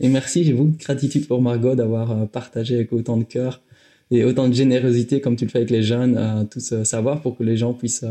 et 0.00 0.08
merci, 0.08 0.44
j'ai 0.44 0.52
beaucoup 0.52 0.76
de 0.76 0.78
gratitude 0.78 1.26
pour 1.26 1.40
Margot 1.40 1.74
d'avoir 1.74 2.28
partagé 2.28 2.74
avec 2.74 2.92
autant 2.92 3.16
de 3.16 3.24
cœur 3.24 3.62
et 4.10 4.24
autant 4.24 4.48
de 4.48 4.54
générosité 4.54 5.20
comme 5.20 5.36
tu 5.36 5.44
le 5.44 5.50
fais 5.50 5.58
avec 5.58 5.70
les 5.70 5.82
jeunes, 5.82 6.46
tout 6.50 6.60
ce 6.60 6.84
savoir 6.84 7.20
pour 7.20 7.36
que 7.36 7.42
les 7.42 7.56
gens 7.56 7.72
puissent 7.74 8.04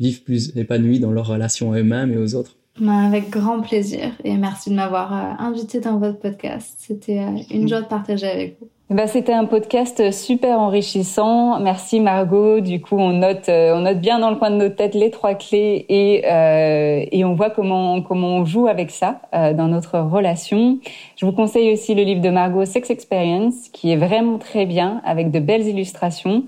vivent 0.00 0.22
plus 0.22 0.56
épanouis 0.56 1.00
dans 1.00 1.12
leurs 1.12 1.26
relations 1.26 1.72
à 1.72 1.78
eux-mêmes 1.78 2.12
et 2.12 2.16
aux 2.16 2.34
autres. 2.34 2.56
Ben, 2.80 3.06
avec 3.06 3.28
grand 3.30 3.60
plaisir 3.60 4.12
et 4.24 4.36
merci 4.36 4.70
de 4.70 4.74
m'avoir 4.74 5.12
invité 5.40 5.80
dans 5.80 5.98
votre 5.98 6.18
podcast. 6.18 6.74
C'était 6.78 7.22
une 7.50 7.68
joie 7.68 7.82
de 7.82 7.86
partager 7.86 8.26
avec 8.26 8.56
vous. 8.60 8.68
Bah, 8.92 9.06
c'était 9.06 9.32
un 9.32 9.46
podcast 9.46 10.12
super 10.12 10.58
enrichissant. 10.58 11.58
Merci 11.60 11.98
Margot. 11.98 12.60
Du 12.60 12.82
coup, 12.82 12.98
on 12.98 13.14
note, 13.14 13.48
euh, 13.48 13.74
on 13.74 13.80
note 13.80 14.00
bien 14.00 14.18
dans 14.18 14.28
le 14.28 14.36
coin 14.36 14.50
de 14.50 14.56
nos 14.56 14.68
têtes 14.68 14.94
les 14.94 15.10
trois 15.10 15.34
clés 15.34 15.86
et, 15.88 16.24
euh, 16.26 17.02
et 17.10 17.24
on 17.24 17.32
voit 17.32 17.48
comment, 17.48 18.02
comment 18.02 18.28
on 18.28 18.44
joue 18.44 18.66
avec 18.66 18.90
ça 18.90 19.22
euh, 19.34 19.54
dans 19.54 19.68
notre 19.68 19.98
relation. 19.98 20.78
Je 21.16 21.24
vous 21.24 21.32
conseille 21.32 21.72
aussi 21.72 21.94
le 21.94 22.02
livre 22.02 22.20
de 22.20 22.28
Margot, 22.28 22.66
Sex 22.66 22.90
Experience, 22.90 23.70
qui 23.72 23.92
est 23.92 23.96
vraiment 23.96 24.36
très 24.36 24.66
bien 24.66 25.00
avec 25.06 25.30
de 25.30 25.38
belles 25.38 25.66
illustrations. 25.66 26.44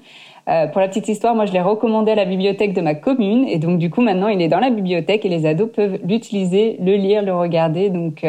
Euh, 0.50 0.66
pour 0.66 0.82
la 0.82 0.88
petite 0.88 1.08
histoire, 1.08 1.34
moi 1.34 1.46
je 1.46 1.52
l'ai 1.52 1.62
recommandé 1.62 2.12
à 2.12 2.14
la 2.14 2.26
bibliothèque 2.26 2.74
de 2.74 2.82
ma 2.82 2.94
commune 2.94 3.46
et 3.48 3.58
donc 3.58 3.78
du 3.78 3.88
coup 3.88 4.02
maintenant 4.02 4.28
il 4.28 4.42
est 4.42 4.48
dans 4.48 4.60
la 4.60 4.68
bibliothèque 4.68 5.24
et 5.24 5.30
les 5.30 5.46
ados 5.46 5.70
peuvent 5.74 5.98
l'utiliser, 6.06 6.76
le 6.78 6.96
lire, 6.96 7.22
le 7.22 7.34
regarder. 7.34 7.88
Donc 7.88 8.22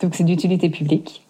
donc 0.00 0.14
c'est 0.14 0.24
d'utilité 0.24 0.70
publique. 0.70 1.27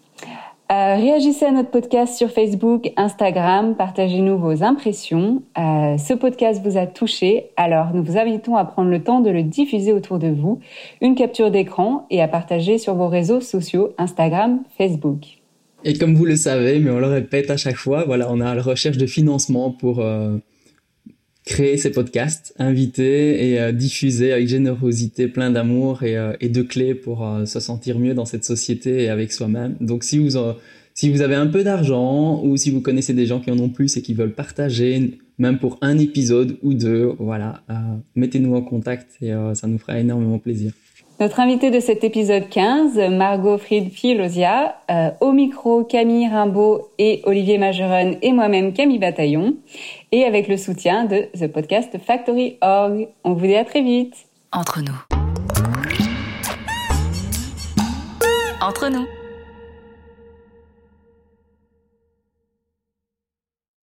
Euh, 0.71 0.97
réagissez 0.97 1.45
à 1.45 1.51
notre 1.51 1.71
podcast 1.71 2.15
sur 2.15 2.29
Facebook, 2.29 2.91
Instagram, 2.95 3.75
partagez-nous 3.75 4.37
vos 4.37 4.61
impressions. 4.61 5.41
Euh, 5.57 5.97
ce 5.97 6.13
podcast 6.13 6.61
vous 6.63 6.77
a 6.77 6.85
touché, 6.85 7.47
alors 7.57 7.87
nous 7.95 8.03
vous 8.03 8.19
invitons 8.19 8.55
à 8.55 8.65
prendre 8.65 8.91
le 8.91 9.01
temps 9.01 9.19
de 9.19 9.31
le 9.31 9.41
diffuser 9.41 9.93
autour 9.93 10.19
de 10.19 10.27
vous, 10.27 10.59
une 11.01 11.15
capture 11.15 11.49
d'écran 11.49 12.05
et 12.11 12.21
à 12.21 12.27
partager 12.27 12.77
sur 12.77 12.93
vos 12.93 13.07
réseaux 13.07 13.41
sociaux, 13.41 13.95
Instagram, 13.97 14.59
Facebook. 14.77 15.39
Et 15.85 15.95
comme 15.95 16.13
vous 16.13 16.25
le 16.25 16.35
savez, 16.35 16.77
mais 16.77 16.91
on 16.91 16.99
le 16.99 17.07
répète 17.07 17.49
à 17.49 17.57
chaque 17.57 17.77
fois, 17.77 18.03
voilà, 18.05 18.27
on 18.29 18.39
a 18.39 18.53
la 18.53 18.61
recherche 18.61 18.97
de 18.97 19.07
financement 19.07 19.71
pour 19.71 20.01
euh, 20.01 20.37
créer 21.49 21.77
ces 21.77 21.91
podcasts, 21.91 22.53
inviter 22.59 23.53
et 23.53 23.73
diffuser 23.73 24.31
avec 24.31 24.47
générosité, 24.47 25.27
plein 25.27 25.49
d'amour 25.49 26.03
et, 26.03 26.15
et, 26.39 26.49
de 26.49 26.61
clés 26.61 26.93
pour 26.93 27.27
se 27.45 27.59
sentir 27.59 27.97
mieux 27.97 28.13
dans 28.13 28.25
cette 28.25 28.45
société 28.45 29.03
et 29.03 29.09
avec 29.09 29.31
soi-même. 29.31 29.75
Donc 29.81 30.03
si 30.03 30.19
vous 30.19 30.37
si 30.99 31.09
vous 31.09 31.21
avez 31.21 31.35
un 31.35 31.47
peu 31.47 31.63
d'argent 31.63 32.43
ou 32.43 32.57
si 32.57 32.71
vous 32.71 32.81
connaissez 32.81 33.13
des 33.13 33.25
gens 33.25 33.39
qui 33.39 33.49
en 33.51 33.57
ont 33.59 33.69
plus 33.69 33.95
et 33.95 34.01
qui 34.01 34.13
veulent 34.13 34.33
partager, 34.33 35.17
même 35.37 35.57
pour 35.57 35.77
un 35.81 35.97
épisode 35.97 36.57
ou 36.61 36.73
deux, 36.73 37.13
voilà, 37.19 37.63
euh, 37.69 37.73
mettez-nous 38.15 38.53
en 38.53 38.61
contact 38.61 39.15
et 39.21 39.31
euh, 39.31 39.55
ça 39.55 39.67
nous 39.67 39.77
fera 39.77 39.97
énormément 39.97 40.39
plaisir. 40.39 40.73
Notre 41.19 41.41
invité 41.41 41.69
de 41.69 41.81
cet 41.81 42.05
épisode 42.05 42.47
15, 42.47 42.97
Margot 43.11 43.57
Fried-Philosia, 43.57 44.77
euh, 44.89 45.11
au 45.19 45.33
micro 45.33 45.83
Camille 45.83 46.29
Rimbaud 46.29 46.91
et 46.97 47.21
Olivier 47.25 47.57
Majeron 47.57 48.17
et 48.21 48.31
moi-même 48.31 48.71
Camille 48.71 48.99
Bataillon, 48.99 49.57
et 50.13 50.23
avec 50.23 50.47
le 50.47 50.55
soutien 50.55 51.03
de 51.03 51.27
The 51.37 51.51
Podcast 51.51 51.97
Factory 51.97 52.57
Org. 52.61 53.09
On 53.25 53.33
vous 53.33 53.47
dit 53.47 53.55
à 53.57 53.65
très 53.65 53.81
vite. 53.81 54.15
Entre 54.53 54.79
nous. 54.81 54.95
Entre 58.61 58.87
nous. 58.87 59.18